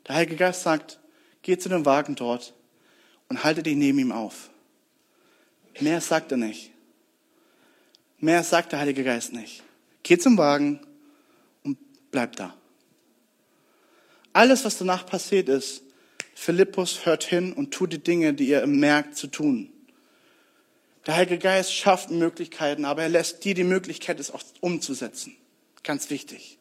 Der 0.07 0.17
Heilige 0.17 0.37
Geist 0.37 0.63
sagt, 0.63 0.99
geh 1.43 1.57
zu 1.57 1.69
dem 1.69 1.87
Wagen 1.87 2.15
dort 2.17 2.53
und 3.29 3.45
halte 3.45 3.63
dich 3.63 3.77
neben 3.77 3.99
ihm 3.99 4.13
auf. 4.13 4.51
Mehr 5.81 6.01
sagt 6.01 6.33
er 6.33 6.37
nicht. 6.37 6.71
Mehr 8.19 8.43
sagt 8.43 8.73
der 8.73 8.81
Heilige 8.81 9.05
Geist 9.05 9.33
nicht. 9.33 9.63
Geh 10.07 10.19
zum 10.19 10.38
Wagen 10.38 10.79
und 11.64 11.77
bleib 12.12 12.37
da. 12.37 12.55
Alles, 14.33 14.64
was 14.64 14.79
danach 14.79 15.05
passiert 15.05 15.49
ist, 15.49 15.83
Philippus 16.37 17.07
hört 17.07 17.25
hin 17.25 17.53
und 17.53 17.75
tut 17.75 17.92
die 17.92 17.99
Dinge, 17.99 18.33
die 18.33 18.53
er 18.53 18.69
merkt 18.69 19.16
zu 19.16 19.27
tun. 19.27 19.69
Der 21.07 21.16
Heilige 21.16 21.38
Geist 21.38 21.75
schafft 21.75 22.12
Möglichkeiten, 22.12 22.85
aber 22.85 23.03
er 23.03 23.09
lässt 23.09 23.45
dir 23.45 23.55
die 23.55 23.64
Möglichkeit, 23.64 24.21
es 24.21 24.31
auch 24.31 24.45
umzusetzen. 24.61 25.35
Ganz 25.83 26.09
wichtig. 26.09 26.59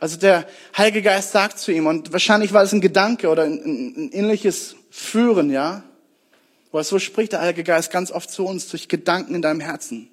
Also 0.00 0.16
der 0.16 0.48
Heilige 0.74 1.02
Geist 1.02 1.32
sagt 1.32 1.58
zu 1.58 1.70
ihm, 1.70 1.86
und 1.86 2.14
wahrscheinlich 2.14 2.54
war 2.54 2.62
es 2.62 2.72
ein 2.72 2.80
Gedanke 2.80 3.28
oder 3.28 3.42
ein, 3.42 3.60
ein 3.62 4.10
ähnliches 4.10 4.74
Führen, 4.90 5.50
ja, 5.50 5.84
weil 6.70 6.84
so 6.84 6.98
spricht 6.98 7.32
der 7.32 7.42
Heilige 7.42 7.64
Geist 7.64 7.92
ganz 7.92 8.10
oft 8.10 8.30
zu 8.30 8.46
uns 8.46 8.68
durch 8.68 8.88
Gedanken 8.88 9.34
in 9.34 9.42
deinem 9.42 9.60
Herzen 9.60 10.08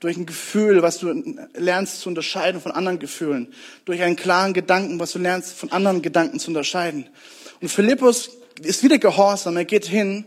durch 0.00 0.16
ein 0.16 0.26
Gefühl, 0.26 0.82
was 0.82 0.98
du 0.98 1.12
lernst 1.54 2.00
zu 2.00 2.08
unterscheiden 2.08 2.60
von 2.60 2.72
anderen 2.72 2.98
Gefühlen, 2.98 3.52
durch 3.84 4.00
einen 4.00 4.16
klaren 4.16 4.54
Gedanken, 4.54 4.98
was 4.98 5.12
du 5.12 5.18
lernst 5.18 5.52
von 5.52 5.70
anderen 5.72 6.00
Gedanken 6.00 6.40
zu 6.40 6.48
unterscheiden. 6.48 7.06
Und 7.60 7.68
Philippus 7.68 8.30
ist 8.62 8.82
wieder 8.82 8.98
gehorsam, 8.98 9.58
er 9.58 9.66
geht 9.66 9.86
hin 9.86 10.24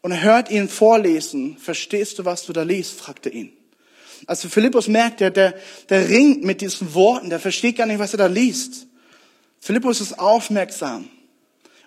und 0.00 0.22
hört 0.22 0.50
ihn 0.50 0.68
vorlesen. 0.68 1.58
Verstehst 1.58 2.18
du, 2.18 2.24
was 2.24 2.46
du 2.46 2.54
da 2.54 2.62
liest? 2.62 2.98
fragt 2.98 3.26
er 3.26 3.32
ihn. 3.32 3.52
Also 4.26 4.48
Philippus 4.48 4.88
merkt, 4.88 5.20
der, 5.20 5.30
der, 5.30 5.54
der 5.88 6.08
ringt 6.08 6.44
mit 6.44 6.60
diesen 6.60 6.94
Worten, 6.94 7.28
der 7.28 7.40
versteht 7.40 7.76
gar 7.76 7.86
nicht, 7.86 7.98
was 7.98 8.14
er 8.14 8.18
da 8.18 8.26
liest. 8.26 8.86
Philippus 9.60 10.00
ist 10.00 10.18
aufmerksam. 10.18 11.08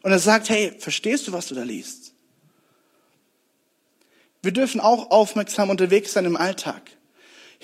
Und 0.02 0.12
er 0.12 0.20
sagt, 0.20 0.50
hey, 0.50 0.74
verstehst 0.78 1.28
du, 1.28 1.32
was 1.32 1.48
du 1.48 1.56
da 1.56 1.64
liest? 1.64 2.14
Wir 4.44 4.52
dürfen 4.52 4.80
auch 4.80 5.10
aufmerksam 5.10 5.72
unterwegs 5.72 6.14
sein 6.14 6.26
im 6.26 6.38
Alltag. 6.38 6.84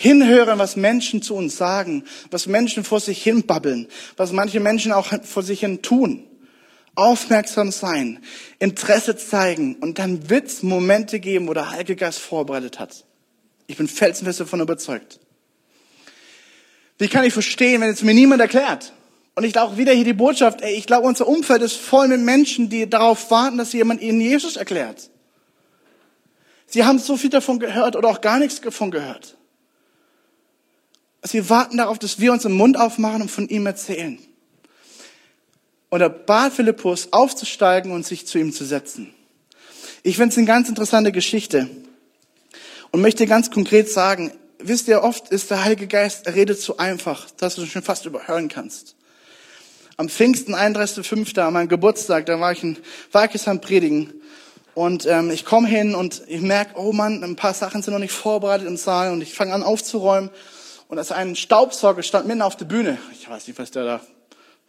Hinhören, 0.02 0.58
was 0.58 0.78
Menschen 0.78 1.22
zu 1.22 1.36
uns 1.36 1.58
sagen, 1.58 2.06
was 2.32 2.48
Menschen 2.48 2.84
vor 2.84 3.00
sich 3.00 3.22
hin 3.22 3.46
babbeln, 3.46 3.88
was 4.18 4.32
manche 4.32 4.60
Menschen 4.60 4.92
auch 4.94 5.10
vor 5.24 5.44
sich 5.44 5.60
hin 5.60 5.84
tun. 5.84 6.24
Aufmerksam 6.96 7.72
sein, 7.72 8.18
Interesse 8.58 9.16
zeigen 9.16 9.76
und 9.76 10.00
dann 10.00 10.24
es 10.28 10.64
Momente 10.64 11.20
geben, 11.20 11.48
wo 11.48 11.54
der 11.54 11.70
Heilige 11.70 11.96
Geist 11.96 12.18
vorbereitet 12.18 12.80
hat. 12.80 13.06
Ich 13.68 13.78
bin 13.78 13.88
felsenfest 13.88 14.40
davon 14.40 14.62
überzeugt. 14.62 15.20
Wie 16.98 17.08
kann 17.08 17.24
ich 17.24 17.34
verstehen, 17.34 17.82
wenn 17.82 17.92
es 17.92 18.02
mir 18.02 18.16
niemand 18.16 18.42
erklärt? 18.42 18.94
Und 19.36 19.44
ich 19.44 19.54
glaube 19.54 19.78
wieder 19.78 19.94
hier 19.94 20.04
die 20.04 20.14
Botschaft, 20.14 20.62
ey, 20.62 20.74
ich 20.74 20.88
glaube, 20.88 21.06
unser 21.06 21.28
Umfeld 21.28 21.62
ist 21.62 21.76
voll 21.76 22.08
mit 22.08 22.22
Menschen, 22.22 22.70
die 22.70 22.90
darauf 22.90 23.30
warten, 23.30 23.60
dass 23.60 23.72
jemand 23.72 24.02
ihnen 24.02 24.20
Jesus 24.20 24.56
erklärt. 24.56 25.12
Sie 26.66 26.86
haben 26.86 26.98
so 26.98 27.18
viel 27.18 27.30
davon 27.30 27.60
gehört 27.60 27.96
oder 27.96 28.10
auch 28.10 28.22
gar 28.22 28.40
nichts 28.40 28.62
davon 28.62 28.90
gehört. 28.90 29.38
Sie 31.24 31.50
warten 31.50 31.78
darauf, 31.78 32.00
dass 32.00 32.20
wir 32.20 32.32
uns 32.32 32.44
den 32.44 32.54
Mund 32.54 32.78
aufmachen 32.78 33.22
und 33.22 33.32
von 33.32 33.48
ihm 33.48 33.66
erzählen. 33.66 34.18
Und 35.90 36.02
er 36.02 36.10
bat 36.10 36.54
Philippus 36.54 37.10
aufzusteigen 37.12 37.92
und 37.92 38.06
sich 38.06 38.26
zu 38.26 38.40
ihm 38.40 38.54
zu 38.54 38.66
setzen. 38.66 39.14
Ich 40.04 40.16
finde 40.16 40.32
es 40.32 40.38
eine 40.38 40.48
ganz 40.48 40.68
interessante 40.68 41.12
Geschichte 41.12 41.70
und 42.92 43.02
möchte 43.02 43.28
ganz 43.28 43.52
konkret 43.52 43.90
sagen, 43.90 44.32
wisst 44.58 44.88
ihr, 44.88 45.04
oft 45.04 45.30
ist 45.30 45.52
der 45.52 45.64
Heilige 45.64 45.88
Geist, 45.88 46.26
er 46.26 46.34
redet 46.34 46.60
so 46.60 46.78
einfach, 46.78 47.30
dass 47.32 47.56
du 47.56 47.66
schon 47.66 47.84
fast 47.84 48.06
überhören 48.06 48.48
kannst. 48.48 48.96
Am 49.98 50.10
Pfingsten, 50.10 50.56
31.05. 50.56 51.38
an 51.40 51.54
meinem 51.54 51.68
Geburtstag, 51.68 52.26
da 52.26 52.40
war 52.40 52.52
ich 52.52 52.64
in 52.64 52.78
Walkesheim 53.12 53.62
predigen 53.62 54.12
und 54.74 55.06
ähm, 55.06 55.30
ich 55.30 55.46
komme 55.46 55.68
hin 55.68 55.94
und 55.94 56.24
ich 56.28 56.42
merke, 56.42 56.80
oh 56.80 56.94
Mann, 56.94 57.24
ein 57.24 57.36
paar 57.36 57.54
Sachen 57.54 57.84
sind 57.84 57.94
noch 57.94 58.00
nicht 58.00 58.14
vorbereitet 58.14 58.66
im 58.66 58.78
Saal 58.78 59.12
und 59.12 59.22
ich 59.22 59.36
fange 59.36 59.54
an 59.54 59.62
aufzuräumen 59.62 60.32
und 60.92 60.98
als 60.98 61.14
ein 61.14 61.38
Staubsauger 61.38 62.04
stand 62.04 62.28
mitten 62.28 62.42
auf 62.42 62.58
der 62.58 62.66
Bühne. 62.66 63.00
Ich 63.14 63.30
weiß 63.30 63.48
nicht, 63.48 63.58
was 63.58 63.72
der 63.72 63.86
da 63.86 64.02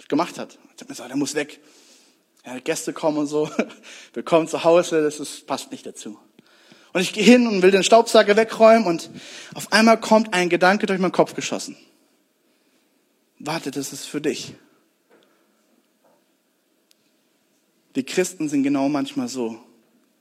gemacht 0.07 0.39
hat. 0.39 0.53
Ich 0.53 0.81
habe 0.81 0.85
mir 0.85 0.89
gesagt, 0.91 1.11
der 1.11 1.17
muss 1.17 1.35
weg. 1.35 1.59
Ja, 2.47 2.61
Gäste 2.61 2.93
kommen 2.93 3.19
und 3.19 3.27
so. 3.27 3.51
Wir 4.15 4.23
kommen 4.23 4.47
zu 4.47 4.63
Hause, 4.63 5.03
das 5.03 5.19
ist, 5.19 5.49
passt 5.49 5.73
nicht 5.73 5.85
dazu. 5.85 6.17
Und 6.93 7.01
ich 7.01 7.13
gehe 7.13 7.25
hin 7.25 7.49
und 7.49 7.63
will 7.63 7.73
den 7.73 7.83
Staubsauger 7.83 8.37
wegräumen 8.37 8.87
und 8.87 9.11
auf 9.55 9.73
einmal 9.73 9.99
kommt 9.99 10.33
ein 10.33 10.49
Gedanke 10.49 10.87
durch 10.87 11.01
meinen 11.01 11.11
Kopf 11.11 11.35
geschossen. 11.35 11.77
Warte, 13.41 13.73
das 13.73 13.93
ist 13.93 14.05
für 14.05 14.21
dich. 14.21 14.55
Die 17.97 18.05
Christen 18.05 18.49
sind 18.49 18.63
genau 18.63 18.89
manchmal 18.89 19.27
so, 19.27 19.59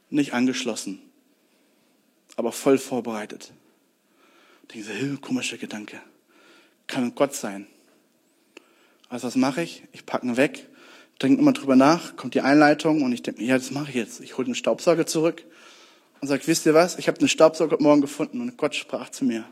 nicht 0.09 0.33
angeschlossen, 0.33 0.99
aber 2.37 2.51
voll 2.51 2.79
vorbereitet. 2.79 3.53
Denke 4.73 4.87
so, 4.87 5.17
komischer 5.17 5.57
Gedanke. 5.57 5.99
Kann 6.87 7.13
Gott 7.15 7.35
sein. 7.35 7.67
Also 9.09 9.27
was 9.27 9.35
mache 9.35 9.63
ich? 9.63 9.83
Ich 9.91 10.05
packe 10.05 10.25
ihn 10.25 10.37
weg, 10.37 10.67
denke 11.21 11.41
immer 11.41 11.51
drüber 11.51 11.75
nach, 11.75 12.15
kommt 12.15 12.33
die 12.33 12.41
Einleitung 12.41 13.01
und 13.01 13.11
ich 13.11 13.21
denke 13.21 13.41
mir, 13.41 13.47
ja, 13.47 13.57
das 13.57 13.71
mache 13.71 13.89
ich 13.89 13.95
jetzt. 13.95 14.21
Ich 14.21 14.37
hole 14.37 14.45
den 14.45 14.55
Staubsauger 14.55 15.05
zurück 15.05 15.43
und 16.21 16.29
sagt, 16.29 16.47
wisst 16.47 16.65
ihr 16.65 16.73
was, 16.73 16.97
ich 16.97 17.07
habe 17.09 17.19
den 17.19 17.27
Staubsauger 17.27 17.77
Morgen 17.81 17.99
gefunden 17.99 18.39
und 18.39 18.57
Gott 18.57 18.75
sprach 18.75 19.09
zu 19.09 19.25
mir, 19.25 19.43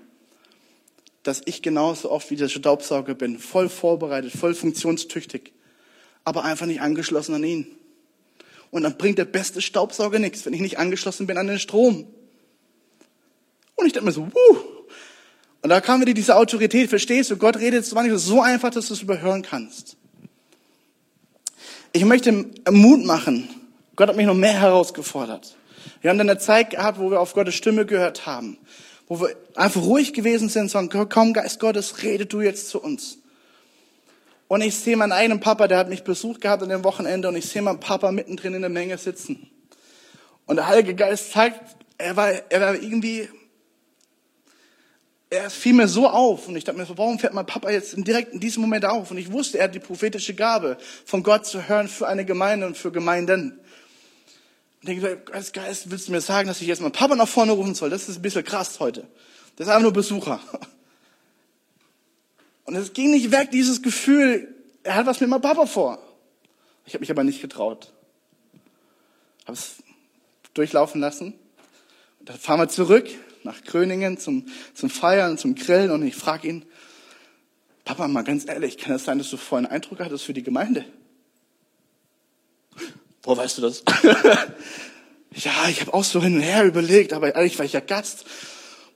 dass 1.24 1.42
ich 1.44 1.62
genauso 1.62 2.10
oft 2.10 2.32
wie 2.32 2.38
der 2.38 2.48
Staubsauger 2.48 3.16
bin, 3.16 3.40
voll 3.40 3.68
vorbereitet, 3.68 4.32
voll 4.32 4.56
funktionstüchtig, 4.56 5.52
aber 6.24 6.46
einfach 6.46 6.66
nicht 6.66 6.80
angeschlossen 6.80 7.36
an 7.36 7.44
ihn. 7.44 7.68
Und 8.72 8.84
dann 8.84 8.98
bringt 8.98 9.18
der 9.18 9.26
beste 9.26 9.62
Staubsauger 9.62 10.20
nichts, 10.20 10.46
wenn 10.46 10.54
ich 10.54 10.62
nicht 10.62 10.80
angeschlossen 10.80 11.28
bin 11.28 11.38
an 11.38 11.48
den 11.48 11.60
Strom. 11.60 12.08
Und 13.76 13.86
ich 13.86 13.92
dachte 13.92 14.06
mir 14.06 14.12
so, 14.14 14.28
wuh. 14.28 14.79
Und 15.62 15.70
da 15.70 15.82
kam 15.82 16.02
wieder 16.02 16.14
diese 16.14 16.36
Autorität, 16.36 16.90
verstehst 16.90 17.32
du? 17.32 17.38
Gott 17.38 17.58
redet 17.58 17.86
so 17.86 17.96
manchmal 17.96 18.18
so 18.18 18.42
einfach, 18.42 18.70
dass 18.70 18.88
du 18.88 18.94
es 18.94 19.02
überhören 19.02 19.42
kannst. 19.42 19.98
Ich 21.92 22.06
möchte 22.06 22.46
Mut 22.70 23.04
machen. 23.04 23.50
Gott 23.96 24.10
hat 24.10 24.16
mich 24.16 24.26
noch 24.26 24.36
mehr 24.36 24.54
herausgefordert. 24.54 25.58
Wir 26.02 26.10
haben 26.10 26.18
dann 26.18 26.30
eine 26.30 26.40
Zeit 26.40 26.70
gehabt, 26.70 27.00
wo 27.00 27.12
wir 27.12 27.20
auf 27.20 27.34
Gottes 27.34 27.56
Stimme 27.56 27.86
gehört 27.86 28.26
haben, 28.26 28.58
wo 29.08 29.20
wir 29.20 29.36
einfach 29.56 29.82
ruhig 29.82 30.14
gewesen 30.14 30.48
sind 30.48 30.64
und 30.64 30.70
sagen, 30.70 31.10
komm 31.10 31.34
Geist 31.34 31.60
Gottes, 31.60 32.04
rede 32.04 32.26
du 32.26 32.42
jetzt 32.42 32.70
zu 32.70 32.82
uns. 32.82 33.18
Und 34.48 34.62
ich 34.62 34.76
sehe 34.76 34.98
meinen 34.98 35.12
eigenen 35.12 35.40
Papa, 35.42 35.68
der 35.68 35.78
hat 35.78 35.90
mich 35.90 36.04
besucht 36.04 36.42
gehabt 36.42 36.64
an 36.64 36.70
dem 36.70 36.84
Wochenende 36.84 37.28
und 37.28 37.36
ich 37.36 37.48
sehe 37.48 37.62
meinen 37.62 37.80
Papa 37.80 38.12
mittendrin 38.12 38.54
in 38.54 38.62
der 38.62 38.70
Menge 38.70 38.98
sitzen. 38.98 39.50
Und 40.46 40.56
der 40.56 40.68
Heilige 40.68 40.96
Geist 40.96 41.32
zeigt, 41.32 41.60
er 41.98 42.16
war, 42.16 42.32
er 42.32 42.62
war 42.62 42.76
irgendwie 42.76 43.30
er 45.30 45.50
fiel 45.50 45.74
mir 45.74 45.88
so 45.88 46.08
auf 46.08 46.48
und 46.48 46.56
ich 46.56 46.64
dachte 46.64 46.80
mir 46.80 46.88
warum 46.98 47.20
fährt 47.20 47.34
mein 47.34 47.46
Papa 47.46 47.70
jetzt 47.70 47.94
direkt 47.96 48.34
in 48.34 48.40
diesem 48.40 48.62
Moment 48.62 48.86
auf? 48.86 49.12
Und 49.12 49.18
ich 49.18 49.32
wusste, 49.32 49.60
er 49.60 49.66
hat 49.66 49.76
die 49.76 49.80
prophetische 49.80 50.34
Gabe, 50.34 50.78
von 51.06 51.22
Gott 51.22 51.46
zu 51.46 51.68
hören 51.68 51.88
für 51.88 52.08
eine 52.08 52.26
Gemeinde 52.26 52.66
und 52.66 52.78
für 52.78 52.92
Gemeinden. 52.92 53.60
Und 54.82 54.90
ich 54.90 55.02
denke, 55.02 55.32
Geist, 55.32 55.54
Geist, 55.54 55.92
willst 55.92 56.08
du 56.08 56.14
mir 56.14 56.22
sagen, 56.22 56.48
dass 56.48 56.62
ich 56.62 56.68
jetzt 56.68 56.82
meinen 56.82 56.94
Papa 56.94 57.16
nach 57.16 57.28
vorne 57.28 57.52
rufen 57.52 57.76
soll? 57.76 57.92
Das 57.92 58.10
ist 58.10 58.18
ein 58.18 58.22
bisschen 58.24 58.44
krass 58.44 58.80
heute. 58.80 59.08
Das 59.56 59.68
ist 59.68 59.72
einfach 59.72 59.84
nur 59.84 59.94
Besucher. 59.94 60.40
Und 62.66 62.76
es 62.76 62.94
ging 62.94 63.12
nicht 63.12 63.32
weg, 63.32 63.52
dieses 63.52 63.82
Gefühl, 63.82 64.54
er 64.84 64.96
hat 64.96 65.06
was 65.06 65.20
mit 65.20 65.30
meinem 65.30 65.42
Papa 65.42 65.66
vor. 65.66 66.00
Ich 66.86 66.94
habe 66.94 67.02
mich 67.02 67.12
aber 67.12 67.24
nicht 67.24 67.42
getraut. 67.42 67.92
Habe 69.46 69.54
es 69.54 69.76
durchlaufen 70.54 71.02
lassen. 71.02 71.34
Dann 72.22 72.38
fahren 72.38 72.60
wir 72.60 72.70
zurück 72.70 73.10
nach 73.44 73.64
Gröningen 73.64 74.18
zum, 74.18 74.46
zum 74.74 74.90
Feiern, 74.90 75.38
zum 75.38 75.56
Grillen 75.56 75.92
und 75.92 76.06
ich 76.06 76.16
frage 76.16 76.48
ihn, 76.48 76.66
Papa, 77.86 78.08
mal 78.08 78.24
ganz 78.24 78.48
ehrlich, 78.48 78.78
kann 78.78 78.94
es 78.94 79.02
das 79.02 79.06
sein, 79.06 79.18
dass 79.18 79.30
du 79.30 79.38
vorhin 79.38 79.66
einen 79.66 79.76
Eindruck 79.76 80.00
hattest 80.00 80.24
für 80.24 80.34
die 80.34 80.44
Gemeinde? 80.44 80.86
Wo 83.24 83.36
weißt 83.36 83.58
du 83.58 83.62
das? 83.64 83.84
ja, 85.34 85.52
ich 85.70 85.82
habe 85.82 85.94
auch 85.94 86.04
so 86.04 86.22
hin 86.22 86.36
und 86.36 86.42
her 86.42 86.66
überlegt, 86.66 87.14
aber 87.14 87.36
ehrlich 87.36 87.58
war 87.58 87.66
ich 87.66 87.74
ja 87.74 87.80
Gast. 87.80 88.26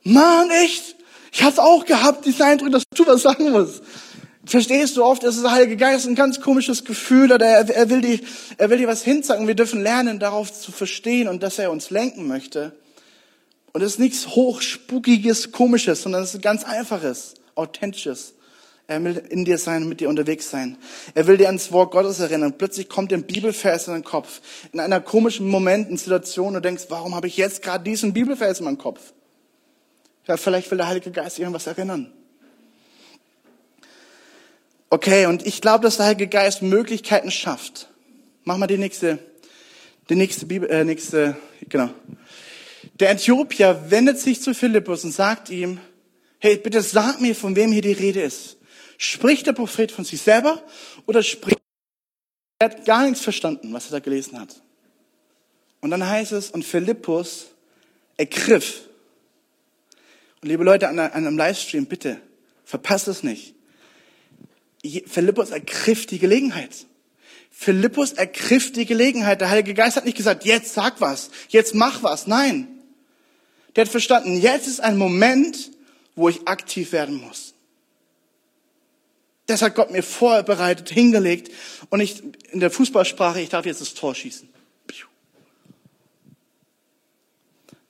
Mann, 0.03 0.49
echt? 0.63 0.95
Ich 1.31 1.43
hatte 1.43 1.63
auch 1.63 1.85
gehabt, 1.85 2.25
diesen 2.25 2.43
Eindruck, 2.43 2.71
dass 2.71 2.83
du 2.93 3.07
was 3.07 3.23
sagen 3.23 3.51
musst. 3.51 3.81
Verstehst 4.45 4.97
du 4.97 5.03
oft, 5.03 5.23
ist 5.23 5.41
der 5.41 5.51
Heilige 5.51 5.77
Geist 5.77 6.05
ein 6.05 6.15
ganz 6.15 6.41
komisches 6.41 6.83
Gefühl 6.83 7.31
oder 7.31 7.45
er, 7.45 7.69
er, 7.69 7.89
will 7.89 8.01
dir, 8.01 8.19
er 8.57 8.69
will 8.69 8.77
dir 8.77 8.87
was 8.87 9.01
hinzeigen. 9.01 9.47
Wir 9.47 9.55
dürfen 9.55 9.81
lernen, 9.81 10.19
darauf 10.19 10.53
zu 10.53 10.71
verstehen 10.71 11.29
und 11.29 11.41
dass 11.41 11.59
er 11.59 11.71
uns 11.71 11.89
lenken 11.89 12.27
möchte. 12.27 12.73
Und 13.73 13.81
es 13.81 13.93
ist 13.93 13.99
nichts 13.99 14.27
hochspukiges, 14.27 15.51
komisches, 15.51 16.03
sondern 16.03 16.23
es 16.23 16.35
ist 16.35 16.43
ganz 16.43 16.63
einfaches, 16.63 17.33
authentisches. 17.55 18.35
Er 18.85 19.03
will 19.03 19.17
in 19.29 19.45
dir 19.45 19.57
sein, 19.57 19.87
mit 19.87 19.99
dir 20.01 20.09
unterwegs 20.09 20.49
sein. 20.49 20.77
Er 21.15 21.25
will 21.25 21.37
dir 21.37 21.47
ans 21.47 21.71
Wort 21.71 21.91
Gottes 21.91 22.19
erinnern. 22.19 22.57
Plötzlich 22.57 22.89
kommt 22.89 23.11
ein 23.13 23.23
Bibelvers 23.23 23.87
in 23.87 23.93
den 23.93 24.03
Kopf. 24.03 24.41
In 24.73 24.79
einer 24.79 24.99
komischen 24.99 25.47
Moment, 25.47 25.89
in 25.89 25.97
Situation, 25.97 26.53
du 26.53 26.59
denkst, 26.59 26.85
warum 26.89 27.15
habe 27.15 27.27
ich 27.27 27.37
jetzt 27.37 27.63
gerade 27.63 27.83
diesen 27.83 28.13
Bibelvers 28.13 28.59
in 28.59 28.65
meinem 28.65 28.77
Kopf? 28.77 29.13
Ja, 30.27 30.37
vielleicht 30.37 30.69
will 30.69 30.77
der 30.77 30.87
Heilige 30.87 31.11
Geist 31.11 31.37
dir 31.37 31.47
an 31.47 31.53
was 31.53 31.65
erinnern. 31.65 32.11
Okay, 34.89 35.25
und 35.25 35.47
ich 35.47 35.59
glaube, 35.61 35.83
dass 35.83 35.97
der 35.97 36.05
Heilige 36.05 36.27
Geist 36.27 36.61
Möglichkeiten 36.61 37.31
schafft. 37.31 37.89
Mach 38.43 38.57
mal 38.57 38.67
die 38.67 38.77
nächste, 38.77 39.17
die 40.09 40.15
nächste 40.15 40.45
Bibel, 40.45 40.69
äh, 40.69 40.83
nächste, 40.83 41.37
genau. 41.67 41.89
Der 42.99 43.11
Äthiopier 43.11 43.85
wendet 43.89 44.19
sich 44.19 44.41
zu 44.41 44.53
Philippus 44.53 45.03
und 45.03 45.11
sagt 45.11 45.49
ihm, 45.49 45.79
hey, 46.39 46.57
bitte 46.57 46.81
sag 46.81 47.21
mir, 47.21 47.35
von 47.35 47.55
wem 47.55 47.71
hier 47.71 47.81
die 47.81 47.93
Rede 47.93 48.21
ist. 48.21 48.57
Spricht 48.97 49.47
der 49.47 49.53
Prophet 49.53 49.91
von 49.91 50.05
sich 50.05 50.21
selber 50.21 50.61
oder 51.05 51.23
spricht 51.23 51.59
er 52.63 52.69
hat 52.69 52.85
gar 52.85 53.03
nichts 53.03 53.21
verstanden, 53.21 53.73
was 53.73 53.87
er 53.87 53.91
da 53.91 53.99
gelesen 53.99 54.39
hat. 54.39 54.61
Und 55.81 55.91
dann 55.91 56.07
heißt 56.07 56.31
es, 56.31 56.49
und 56.49 56.63
Philippus 56.63 57.47
ergriff. 58.15 58.87
Und 60.41 60.47
liebe 60.47 60.63
Leute 60.63 60.87
an 60.87 60.97
einem 60.97 61.37
Livestream, 61.37 61.87
bitte, 61.87 62.21
verpasst 62.63 63.09
es 63.09 63.21
nicht. 63.21 63.53
Philippus 65.07 65.49
ergriff 65.49 66.05
die 66.05 66.19
Gelegenheit. 66.19 66.85
Philippus 67.51 68.13
ergriff 68.13 68.71
die 68.71 68.85
Gelegenheit. 68.85 69.41
Der 69.41 69.49
Heilige 69.49 69.73
Geist 69.73 69.97
hat 69.97 70.05
nicht 70.05 70.17
gesagt, 70.17 70.45
jetzt 70.45 70.73
sag 70.73 71.01
was, 71.01 71.31
jetzt 71.49 71.75
mach 71.75 72.01
was. 72.01 72.27
Nein. 72.27 72.72
Der 73.75 73.85
hat 73.85 73.91
verstanden, 73.91 74.39
jetzt 74.39 74.67
ist 74.67 74.79
ein 74.79 74.97
Moment, 74.97 75.71
wo 76.15 76.29
ich 76.29 76.47
aktiv 76.47 76.91
werden 76.91 77.15
muss. 77.15 77.53
Das 79.45 79.61
hat 79.61 79.75
Gott 79.75 79.91
mir 79.91 80.03
vorbereitet, 80.03 80.89
hingelegt. 80.89 81.51
Und 81.89 81.99
ich, 81.99 82.23
in 82.51 82.59
der 82.59 82.71
Fußballsprache, 82.71 83.41
ich 83.41 83.49
darf 83.49 83.65
jetzt 83.65 83.81
das 83.81 83.93
Tor 83.93 84.15
schießen. 84.15 84.49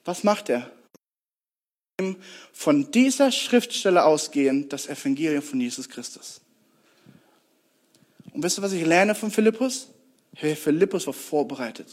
Was 0.05 0.23
macht 0.23 0.49
er? 0.49 0.69
Von 2.51 2.91
dieser 2.91 3.31
Schriftstelle 3.31 4.03
ausgehend 4.03 4.73
das 4.73 4.87
Evangelium 4.87 5.41
von 5.41 5.61
Jesus 5.61 5.87
Christus. 5.87 6.41
Und 8.33 8.43
wisst 8.43 8.57
ihr, 8.57 8.63
was 8.63 8.73
ich 8.73 8.85
lerne 8.85 9.15
von 9.15 9.31
Philippus? 9.31 9.89
Hey, 10.35 10.55
Philippus 10.55 11.05
war 11.05 11.13
vorbereitet. 11.13 11.87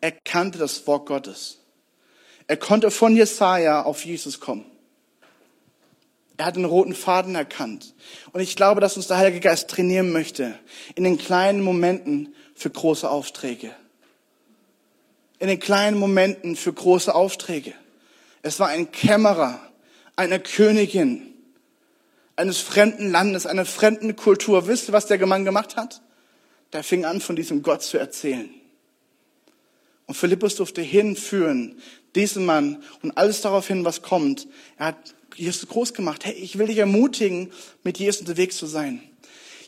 Er 0.00 0.12
kannte 0.12 0.58
das 0.58 0.86
Wort 0.86 1.06
Gottes. 1.06 1.59
Er 2.50 2.56
konnte 2.56 2.90
von 2.90 3.14
Jesaja 3.14 3.82
auf 3.82 4.04
Jesus 4.04 4.40
kommen. 4.40 4.64
Er 6.36 6.46
hat 6.46 6.56
den 6.56 6.64
roten 6.64 6.96
Faden 6.96 7.36
erkannt. 7.36 7.94
Und 8.32 8.40
ich 8.40 8.56
glaube, 8.56 8.80
dass 8.80 8.96
uns 8.96 9.06
der 9.06 9.18
Heilige 9.18 9.38
Geist 9.38 9.70
trainieren 9.70 10.10
möchte 10.10 10.58
in 10.96 11.04
den 11.04 11.16
kleinen 11.16 11.60
Momenten 11.62 12.34
für 12.56 12.68
große 12.68 13.08
Aufträge. 13.08 13.72
In 15.38 15.46
den 15.46 15.60
kleinen 15.60 15.96
Momenten 15.96 16.56
für 16.56 16.72
große 16.72 17.14
Aufträge. 17.14 17.72
Es 18.42 18.58
war 18.58 18.66
ein 18.66 18.90
Kämmerer, 18.90 19.60
eine 20.16 20.40
Königin 20.40 21.32
eines 22.34 22.58
fremden 22.58 23.12
Landes, 23.12 23.46
einer 23.46 23.64
fremden 23.64 24.16
Kultur. 24.16 24.66
Wisst 24.66 24.88
ihr, 24.88 24.92
was 24.92 25.06
der 25.06 25.24
Mann 25.24 25.44
gemacht 25.44 25.76
hat? 25.76 26.02
Der 26.72 26.82
fing 26.82 27.04
an, 27.04 27.20
von 27.20 27.36
diesem 27.36 27.62
Gott 27.62 27.84
zu 27.84 27.96
erzählen. 27.96 28.52
Und 30.10 30.16
Philippus 30.16 30.56
durfte 30.56 30.82
hinführen, 30.82 31.80
diesen 32.14 32.44
Mann 32.44 32.82
und 33.02 33.16
alles 33.16 33.40
darauf 33.40 33.66
hin, 33.66 33.84
was 33.84 34.02
kommt. 34.02 34.46
Er 34.78 34.86
hat 34.86 35.14
Jesus 35.36 35.68
groß 35.68 35.94
gemacht. 35.94 36.24
Hey, 36.24 36.34
ich 36.34 36.58
will 36.58 36.66
dich 36.66 36.78
ermutigen, 36.78 37.52
mit 37.82 37.98
Jesus 37.98 38.20
unterwegs 38.20 38.56
zu 38.56 38.66
sein. 38.66 39.00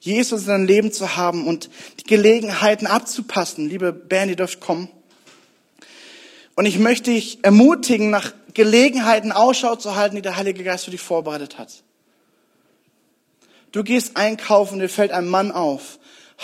Jesus 0.00 0.42
in 0.42 0.48
deinem 0.48 0.66
Leben 0.66 0.92
zu 0.92 1.16
haben 1.16 1.46
und 1.46 1.70
die 2.00 2.04
Gelegenheiten 2.04 2.86
abzupassen. 2.86 3.68
Liebe 3.68 3.92
Band, 3.92 4.30
ihr 4.30 4.36
dürft 4.36 4.60
kommen. 4.60 4.88
Und 6.56 6.66
ich 6.66 6.78
möchte 6.78 7.12
dich 7.12 7.38
ermutigen, 7.42 8.10
nach 8.10 8.32
Gelegenheiten 8.52 9.32
Ausschau 9.32 9.76
zu 9.76 9.94
halten, 9.94 10.16
die 10.16 10.22
der 10.22 10.36
Heilige 10.36 10.64
Geist 10.64 10.84
für 10.84 10.90
dich 10.90 11.00
vorbereitet 11.00 11.56
hat. 11.56 11.82
Du 13.70 13.82
gehst 13.82 14.16
einkaufen, 14.16 14.80
dir 14.80 14.88
fällt 14.88 15.12
ein 15.12 15.26
Mann 15.26 15.52
auf. 15.52 15.98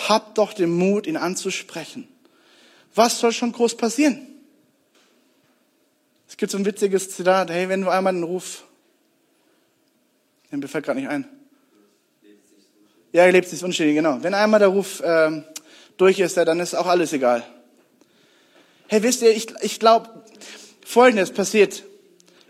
Hab 0.07 0.35
doch 0.35 0.53
den 0.53 0.71
Mut, 0.71 1.05
ihn 1.05 1.17
anzusprechen. 1.17 2.07
Was 2.95 3.19
soll 3.19 3.33
schon 3.33 3.51
groß 3.51 3.77
passieren? 3.77 4.28
Gibt 6.39 6.53
so 6.53 6.57
ein 6.57 6.63
witziges 6.63 7.09
Zitat, 7.09 7.51
hey, 7.51 7.67
wenn 7.67 7.81
du 7.81 7.89
einmal 7.89 8.13
den 8.13 8.23
Ruf, 8.23 8.63
mir 10.51 10.69
fällt 10.69 10.85
gerade 10.85 10.97
nicht 10.97 11.09
ein. 11.09 11.27
Ja, 13.11 13.25
ihr 13.25 13.33
lebt 13.33 13.49
sich 13.49 13.61
unschädlich, 13.61 13.97
genau. 13.97 14.19
Wenn 14.21 14.33
einmal 14.33 14.61
der 14.61 14.69
Ruf 14.69 15.01
äh, 15.01 15.43
durch 15.97 16.17
ist, 16.17 16.37
dann 16.37 16.61
ist 16.61 16.75
auch 16.75 16.87
alles 16.87 17.11
egal. 17.11 17.43
Hey, 18.87 19.03
wisst 19.03 19.21
ihr, 19.21 19.35
ich, 19.35 19.47
ich 19.63 19.81
glaube, 19.81 20.23
Folgendes 20.85 21.31
passiert. 21.31 21.83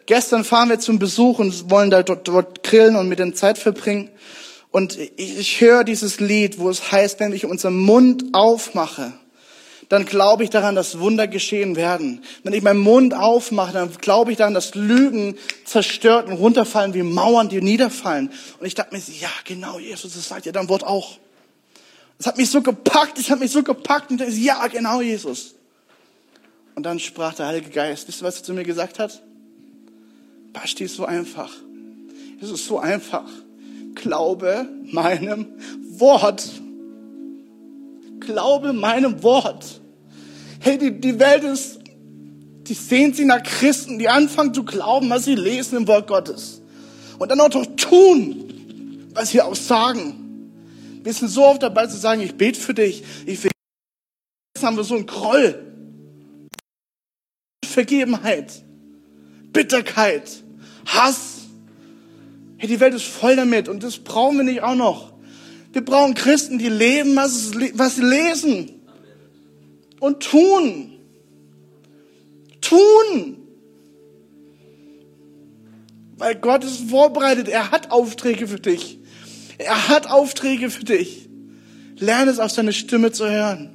Gestern 0.05 0.43
fahren 0.43 0.69
wir 0.69 0.77
zum 0.77 0.99
Besuch 0.99 1.39
und 1.39 1.71
wollen 1.71 1.89
da 1.89 2.03
dort, 2.03 2.27
dort 2.27 2.61
grillen 2.61 2.95
und 2.95 3.09
mit 3.09 3.17
den 3.17 3.33
Zeit 3.33 3.57
verbringen. 3.57 4.11
Und 4.69 4.99
ich, 4.99 5.39
ich 5.39 5.61
höre 5.61 5.83
dieses 5.83 6.19
Lied, 6.19 6.59
wo 6.59 6.69
es 6.69 6.91
heißt, 6.91 7.19
wenn 7.19 7.33
ich 7.33 7.47
unseren 7.47 7.77
Mund 7.77 8.25
aufmache, 8.33 9.13
dann 9.89 10.05
glaube 10.05 10.43
ich 10.43 10.51
daran, 10.51 10.75
dass 10.75 10.99
Wunder 10.99 11.27
geschehen 11.27 11.75
werden. 11.75 12.23
Wenn 12.43 12.53
ich 12.53 12.61
meinen 12.61 12.79
Mund 12.79 13.13
aufmache, 13.13 13.73
dann 13.73 13.91
glaube 13.99 14.31
ich 14.31 14.37
daran, 14.37 14.53
dass 14.53 14.75
Lügen 14.75 15.35
zerstört 15.65 16.27
und 16.27 16.33
runterfallen 16.33 16.93
wie 16.93 17.03
Mauern, 17.03 17.49
die 17.49 17.61
niederfallen. 17.61 18.31
Und 18.59 18.67
ich 18.67 18.75
dachte 18.75 18.95
mir, 18.95 19.01
ja, 19.19 19.29
genau, 19.45 19.79
Jesus, 19.79 20.13
das 20.13 20.27
sagt 20.27 20.45
ja 20.45 20.51
dein 20.51 20.69
Wort 20.69 20.83
auch. 20.83 21.17
Es 22.19 22.27
hat 22.27 22.37
mich 22.37 22.49
so 22.49 22.61
gepackt, 22.61 23.17
ich 23.17 23.31
habe 23.31 23.41
mich 23.41 23.51
so 23.51 23.63
gepackt 23.63 24.11
und 24.11 24.21
dachte, 24.21 24.31
ja, 24.31 24.67
genau, 24.67 25.01
Jesus. 25.01 25.55
Und 26.75 26.83
dann 26.83 26.99
sprach 26.99 27.33
der 27.33 27.47
Heilige 27.47 27.71
Geist. 27.71 28.07
Wisst 28.07 28.21
ihr, 28.21 28.25
was 28.25 28.37
er 28.37 28.43
zu 28.43 28.53
mir 28.53 28.63
gesagt 28.63 28.99
hat? 28.99 29.21
Basti 30.53 30.83
ist 30.83 30.95
so 30.95 31.05
einfach. 31.05 31.51
Es 32.41 32.49
ist 32.49 32.65
so 32.65 32.79
einfach. 32.79 33.29
Glaube 33.95 34.67
meinem 34.85 35.47
Wort. 35.97 36.47
Glaube 38.19 38.73
meinem 38.73 39.23
Wort. 39.23 39.78
Hey, 40.59 40.77
die, 40.77 40.99
die 40.99 41.19
Welt 41.19 41.43
ist, 41.43 41.79
die 42.67 42.73
sehnt 42.73 43.15
sich 43.15 43.25
nach 43.25 43.41
Christen, 43.41 43.97
die 43.97 44.09
anfangen 44.09 44.53
zu 44.53 44.63
glauben, 44.63 45.09
was 45.09 45.25
sie 45.25 45.35
lesen 45.35 45.77
im 45.77 45.87
Wort 45.87 46.07
Gottes. 46.07 46.61
Und 47.17 47.29
dann 47.31 47.39
auch 47.41 47.49
doch 47.49 47.65
tun, 47.75 49.09
was 49.13 49.29
sie 49.29 49.41
auch 49.41 49.55
sagen. 49.55 50.99
Wir 51.03 51.13
sind 51.13 51.29
so 51.29 51.45
oft 51.45 51.63
dabei 51.63 51.87
zu 51.87 51.97
sagen, 51.97 52.21
ich 52.21 52.35
bete 52.35 52.59
für 52.59 52.73
dich, 52.73 53.03
ich 53.25 53.43
will. 53.43 53.51
Jetzt 54.55 54.63
haben 54.63 54.77
wir 54.77 54.83
so 54.83 54.95
einen 54.95 55.05
Groll. 55.05 55.65
Vergebenheit, 57.65 58.63
Bitterkeit, 59.53 60.43
Hass. 60.85 61.37
Hey, 62.57 62.67
die 62.67 62.79
Welt 62.79 62.93
ist 62.93 63.05
voll 63.05 63.35
damit 63.35 63.69
und 63.69 63.83
das 63.83 63.97
brauchen 63.97 64.37
wir 64.37 64.43
nicht 64.43 64.61
auch 64.61 64.75
noch. 64.75 65.13
Wir 65.71 65.85
brauchen 65.85 66.13
Christen, 66.13 66.57
die 66.57 66.67
leben, 66.67 67.15
was, 67.15 67.53
was 67.73 67.95
sie 67.95 68.01
lesen. 68.01 68.78
Und 69.99 70.23
tun. 70.23 70.93
Tun. 72.61 73.37
Weil 76.17 76.35
Gott 76.35 76.63
ist 76.63 76.89
vorbereitet. 76.89 77.47
Er 77.47 77.71
hat 77.71 77.91
Aufträge 77.91 78.47
für 78.47 78.59
dich. 78.59 78.99
Er 79.57 79.89
hat 79.89 80.09
Aufträge 80.09 80.69
für 80.69 80.83
dich. 80.83 81.29
Lerne 81.97 82.31
es 82.31 82.39
auf 82.39 82.51
seine 82.51 82.73
Stimme 82.73 83.11
zu 83.11 83.29
hören. 83.29 83.69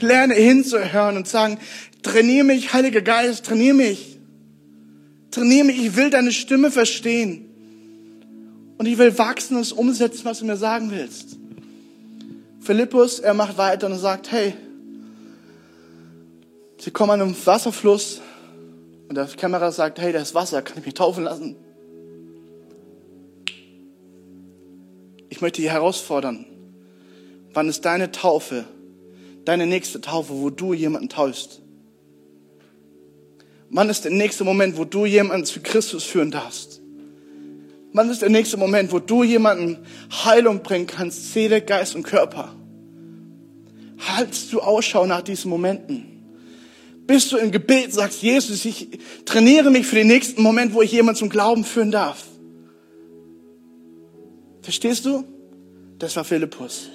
Lerne 0.00 0.34
hinzuhören 0.34 1.16
und 1.16 1.28
sagen, 1.28 1.58
trainiere 2.02 2.44
mich, 2.44 2.72
Heiliger 2.72 3.00
Geist, 3.00 3.46
trainiere 3.46 3.74
mich. 3.74 4.18
Trainiere 5.30 5.64
mich, 5.64 5.84
ich 5.84 5.96
will 5.96 6.10
deine 6.10 6.32
Stimme 6.32 6.70
verstehen. 6.70 7.46
Und 8.78 8.86
ich 8.86 8.98
will 8.98 9.16
wachsen 9.18 9.56
und 9.56 9.72
umsetzen, 9.72 10.24
was 10.24 10.40
du 10.40 10.46
mir 10.46 10.56
sagen 10.56 10.90
willst. 10.90 11.36
Philippus, 12.60 13.20
er 13.20 13.34
macht 13.34 13.58
weiter 13.58 13.86
und 13.86 13.98
sagt, 13.98 14.32
hey, 14.32 14.54
sie 16.84 16.90
kommen 16.90 17.12
an 17.12 17.22
einem 17.22 17.46
Wasserfluss 17.46 18.20
und 19.08 19.14
der 19.14 19.24
Kämmerer 19.24 19.72
sagt, 19.72 19.98
hey, 19.98 20.12
da 20.12 20.20
ist 20.20 20.34
Wasser, 20.34 20.60
kann 20.60 20.78
ich 20.78 20.84
mich 20.84 20.94
taufen 20.94 21.24
lassen? 21.24 21.56
Ich 25.30 25.40
möchte 25.40 25.62
dich 25.62 25.70
herausfordern. 25.70 26.44
Wann 27.54 27.68
ist 27.68 27.84
deine 27.86 28.12
Taufe, 28.12 28.64
deine 29.44 29.66
nächste 29.66 30.00
Taufe, 30.00 30.34
wo 30.34 30.50
du 30.50 30.74
jemanden 30.74 31.08
taufst? 31.08 31.62
Wann 33.70 33.88
ist 33.88 34.04
der 34.04 34.12
nächste 34.12 34.44
Moment, 34.44 34.76
wo 34.76 34.84
du 34.84 35.06
jemanden 35.06 35.46
zu 35.46 35.60
Christus 35.60 36.04
führen 36.04 36.30
darfst? 36.30 36.82
Wann 37.94 38.10
ist 38.10 38.22
der 38.22 38.28
nächste 38.28 38.56
Moment, 38.56 38.92
wo 38.92 38.98
du 38.98 39.22
jemanden 39.24 39.78
Heilung 40.24 40.62
bringen 40.62 40.86
kannst, 40.86 41.32
Seele, 41.32 41.62
Geist 41.62 41.94
und 41.94 42.02
Körper? 42.02 42.54
Haltst 43.98 44.52
du 44.52 44.60
Ausschau 44.60 45.06
nach 45.06 45.22
diesen 45.22 45.48
Momenten? 45.48 46.13
Bist 47.06 47.32
du 47.32 47.36
im 47.36 47.50
Gebet, 47.50 47.92
sagst 47.92 48.22
Jesus, 48.22 48.64
ich 48.64 48.88
trainiere 49.24 49.70
mich 49.70 49.86
für 49.86 49.96
den 49.96 50.06
nächsten 50.06 50.42
Moment, 50.42 50.72
wo 50.72 50.80
ich 50.80 50.92
jemanden 50.92 51.18
zum 51.18 51.28
Glauben 51.28 51.64
führen 51.64 51.90
darf? 51.90 52.24
Verstehst 54.62 55.04
du? 55.04 55.24
Das 55.98 56.16
war 56.16 56.24
Philippus. 56.24 56.88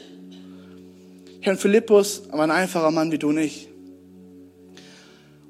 Herr 1.42 1.56
Philippus 1.56 2.24
war 2.32 2.42
ein 2.42 2.52
einfacher 2.52 2.92
Mann 2.92 3.12
wie 3.12 3.20
du 3.20 3.32
nicht. 3.32 3.70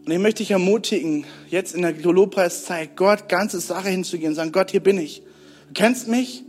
Und 0.06 0.12
ich 0.12 0.20
möchte 0.20 0.44
dich 0.44 0.52
ermutigen, 0.52 1.26
jetzt 1.50 1.74
in 1.74 1.82
der 1.82 1.94
Lobpreiszeit 1.94 2.98
Gott 2.98 3.30
ganze 3.30 3.60
Sache 3.60 3.90
hinzugehen 3.90 4.32
und 4.32 4.36
sagen, 4.36 4.52
Gott, 4.52 4.72
hier 4.72 4.82
bin 4.82 4.98
ich. 4.98 5.24
Du 5.68 5.74
kennst 5.74 6.08
mich? 6.08 6.44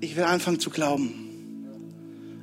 Ich 0.00 0.14
will 0.16 0.24
anfangen 0.24 0.60
zu 0.60 0.70
glauben. 0.70 1.25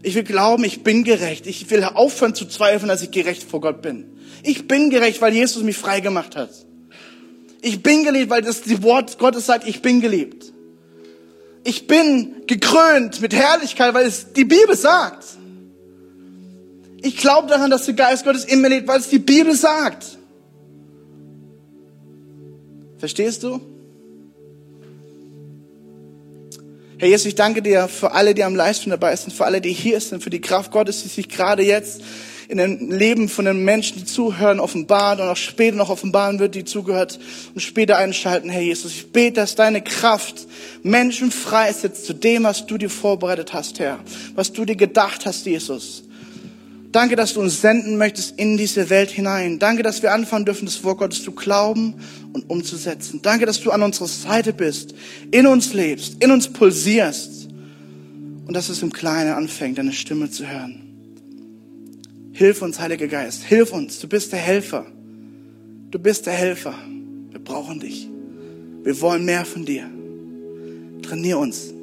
Ich 0.03 0.15
will 0.15 0.23
glauben, 0.23 0.65
ich 0.65 0.83
bin 0.83 1.05
gerecht. 1.05 1.47
Ich 1.47 1.69
will 1.69 1.83
aufhören 1.83 2.35
zu 2.35 2.45
zweifeln, 2.45 2.89
dass 2.89 3.01
ich 3.01 3.11
gerecht 3.11 3.43
vor 3.43 3.61
Gott 3.61 3.81
bin. 3.81 4.05
Ich 4.43 4.67
bin 4.67 4.89
gerecht, 4.89 5.21
weil 5.21 5.33
Jesus 5.33 5.63
mich 5.63 5.77
frei 5.77 6.01
gemacht 6.01 6.35
hat. 6.35 6.51
Ich 7.61 7.81
bin 7.81 8.03
geliebt, 8.03 8.29
weil 8.29 8.41
das 8.41 8.61
die 8.61 8.83
Wort 8.83 9.17
Gottes 9.17 9.45
sagt, 9.45 9.65
ich 9.65 9.81
bin 9.81 10.01
geliebt. 10.01 10.51
Ich 11.63 11.87
bin 11.87 12.45
gekrönt 12.45 13.21
mit 13.21 13.33
Herrlichkeit, 13.33 13.93
weil 13.93 14.05
es 14.05 14.33
die 14.33 14.43
Bibel 14.43 14.75
sagt. 14.75 15.23
Ich 17.01 17.15
glaube 17.15 17.47
daran, 17.47 17.71
dass 17.71 17.85
der 17.85 17.93
Geist 17.93 18.25
Gottes 18.25 18.43
in 18.43 18.59
mir 18.59 18.67
lebt, 18.67 18.89
weil 18.89 18.99
es 18.99 19.07
die 19.07 19.19
Bibel 19.19 19.55
sagt. 19.55 20.17
Verstehst 22.97 23.43
du? 23.43 23.61
Herr 27.03 27.09
Jesus, 27.09 27.25
ich 27.25 27.35
danke 27.35 27.61
dir 27.61 27.89
für 27.89 28.13
alle, 28.13 28.33
die 28.33 28.45
am 28.45 28.55
Livestream 28.55 28.91
dabei 28.91 29.13
sind, 29.17 29.33
für 29.33 29.43
alle, 29.43 29.59
die 29.59 29.73
hier 29.73 29.99
sind, 29.99 30.23
für 30.23 30.29
die 30.29 30.39
Kraft 30.39 30.71
Gottes, 30.71 31.03
die 31.03 31.09
sich 31.09 31.27
gerade 31.27 31.61
jetzt 31.61 32.01
in 32.47 32.59
dem 32.59 32.89
Leben 32.91 33.27
von 33.27 33.43
den 33.43 33.65
Menschen, 33.65 33.97
die 33.97 34.05
zuhören, 34.05 34.61
offenbart 34.61 35.19
und 35.19 35.27
auch 35.27 35.35
später 35.35 35.75
noch 35.75 35.89
offenbaren 35.89 36.39
wird, 36.39 36.55
die 36.55 36.63
zugehört 36.63 37.19
und 37.53 37.59
später 37.59 37.97
einschalten, 37.97 38.49
Herr 38.49 38.61
Jesus. 38.61 38.93
Ich 38.93 39.11
bete, 39.11 39.33
dass 39.33 39.55
deine 39.55 39.81
Kraft 39.81 40.47
Menschen 40.81 41.29
freisetzt 41.29 42.05
zu 42.05 42.13
dem, 42.13 42.45
was 42.45 42.67
du 42.67 42.77
dir 42.77 42.89
vorbereitet 42.89 43.51
hast, 43.51 43.79
Herr, 43.79 43.99
was 44.35 44.53
du 44.53 44.63
dir 44.63 44.77
gedacht 44.77 45.25
hast, 45.25 45.45
Jesus. 45.45 46.05
Danke, 46.93 47.15
dass 47.15 47.33
du 47.33 47.41
uns 47.41 47.59
senden 47.59 47.97
möchtest 47.97 48.37
in 48.37 48.55
diese 48.55 48.91
Welt 48.91 49.09
hinein. 49.09 49.57
Danke, 49.57 49.81
dass 49.81 50.03
wir 50.03 50.13
anfangen 50.13 50.45
dürfen, 50.45 50.65
das 50.65 50.83
Wort 50.83 50.99
Gottes 50.99 51.23
zu 51.23 51.31
glauben 51.31 51.95
und 52.33 52.47
umzusetzen. 52.51 53.19
Danke, 53.23 53.47
dass 53.47 53.59
du 53.59 53.71
an 53.71 53.81
unserer 53.81 54.07
Seite 54.07 54.53
bist, 54.53 54.93
in 55.31 55.47
uns 55.47 55.73
lebst, 55.73 56.23
in 56.23 56.29
uns 56.29 56.47
pulsierst 56.47 57.49
und 58.45 58.53
dass 58.53 58.69
es 58.69 58.83
im 58.83 58.93
Kleinen 58.93 59.33
anfängt, 59.33 59.79
deine 59.79 59.91
Stimme 59.91 60.29
zu 60.29 60.47
hören. 60.47 60.83
Hilf 62.31 62.61
uns, 62.61 62.79
Heiliger 62.79 63.07
Geist, 63.07 63.43
hilf 63.43 63.73
uns. 63.73 63.99
Du 63.99 64.07
bist 64.07 64.31
der 64.31 64.39
Helfer. 64.39 64.85
Du 65.89 65.97
bist 65.97 66.27
der 66.27 66.33
Helfer. 66.33 66.75
Wir 67.31 67.39
brauchen 67.39 67.79
dich. 67.79 68.07
Wir 68.83 69.01
wollen 69.01 69.25
mehr 69.25 69.45
von 69.45 69.65
dir. 69.65 69.89
Trainier 71.01 71.39
uns. 71.39 71.73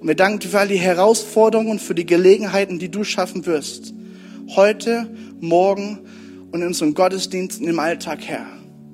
Und 0.00 0.08
wir 0.08 0.14
danken 0.14 0.40
dir 0.40 0.48
für 0.48 0.58
all 0.60 0.68
die 0.68 0.78
Herausforderungen 0.78 1.72
und 1.72 1.82
für 1.82 1.94
die 1.94 2.06
Gelegenheiten, 2.06 2.78
die 2.78 2.90
du 2.90 3.04
schaffen 3.04 3.44
wirst. 3.44 3.92
Heute, 4.56 5.10
morgen 5.40 6.00
und 6.50 6.62
in 6.62 6.68
unseren 6.68 6.94
Gottesdiensten 6.94 7.68
im 7.68 7.78
Alltag, 7.78 8.20
Herr, 8.22 8.46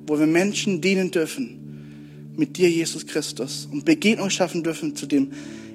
wo 0.09 0.19
wir 0.19 0.27
Menschen 0.27 0.81
dienen 0.81 1.13
dürfen 1.13 2.33
mit 2.37 2.57
dir, 2.57 2.69
Jesus 2.69 3.07
Christus, 3.07 3.69
und 3.71 3.85
Begegnung 3.85 4.31
schaffen 4.31 4.65
dürfen 4.65 4.97
zu 4.97 5.07
dem 5.07 5.31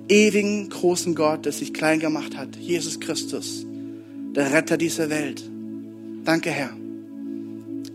ewigen, 0.10 0.70
großen 0.70 1.16
Gott, 1.16 1.46
der 1.46 1.54
sich 1.54 1.74
klein 1.74 2.02
gemacht 2.02 2.36
hat, 2.36 2.58
Jesus 2.58 3.00
Christus, 3.00 3.66
der 4.36 4.52
Retter 4.52 4.76
dieser 4.76 5.10
Welt. 5.10 5.50
Danke, 6.26 6.52
Herr. 6.52 6.72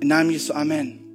In 0.00 0.08
Namen 0.08 0.30
Jesu, 0.30 0.54
Amen. 0.54 1.05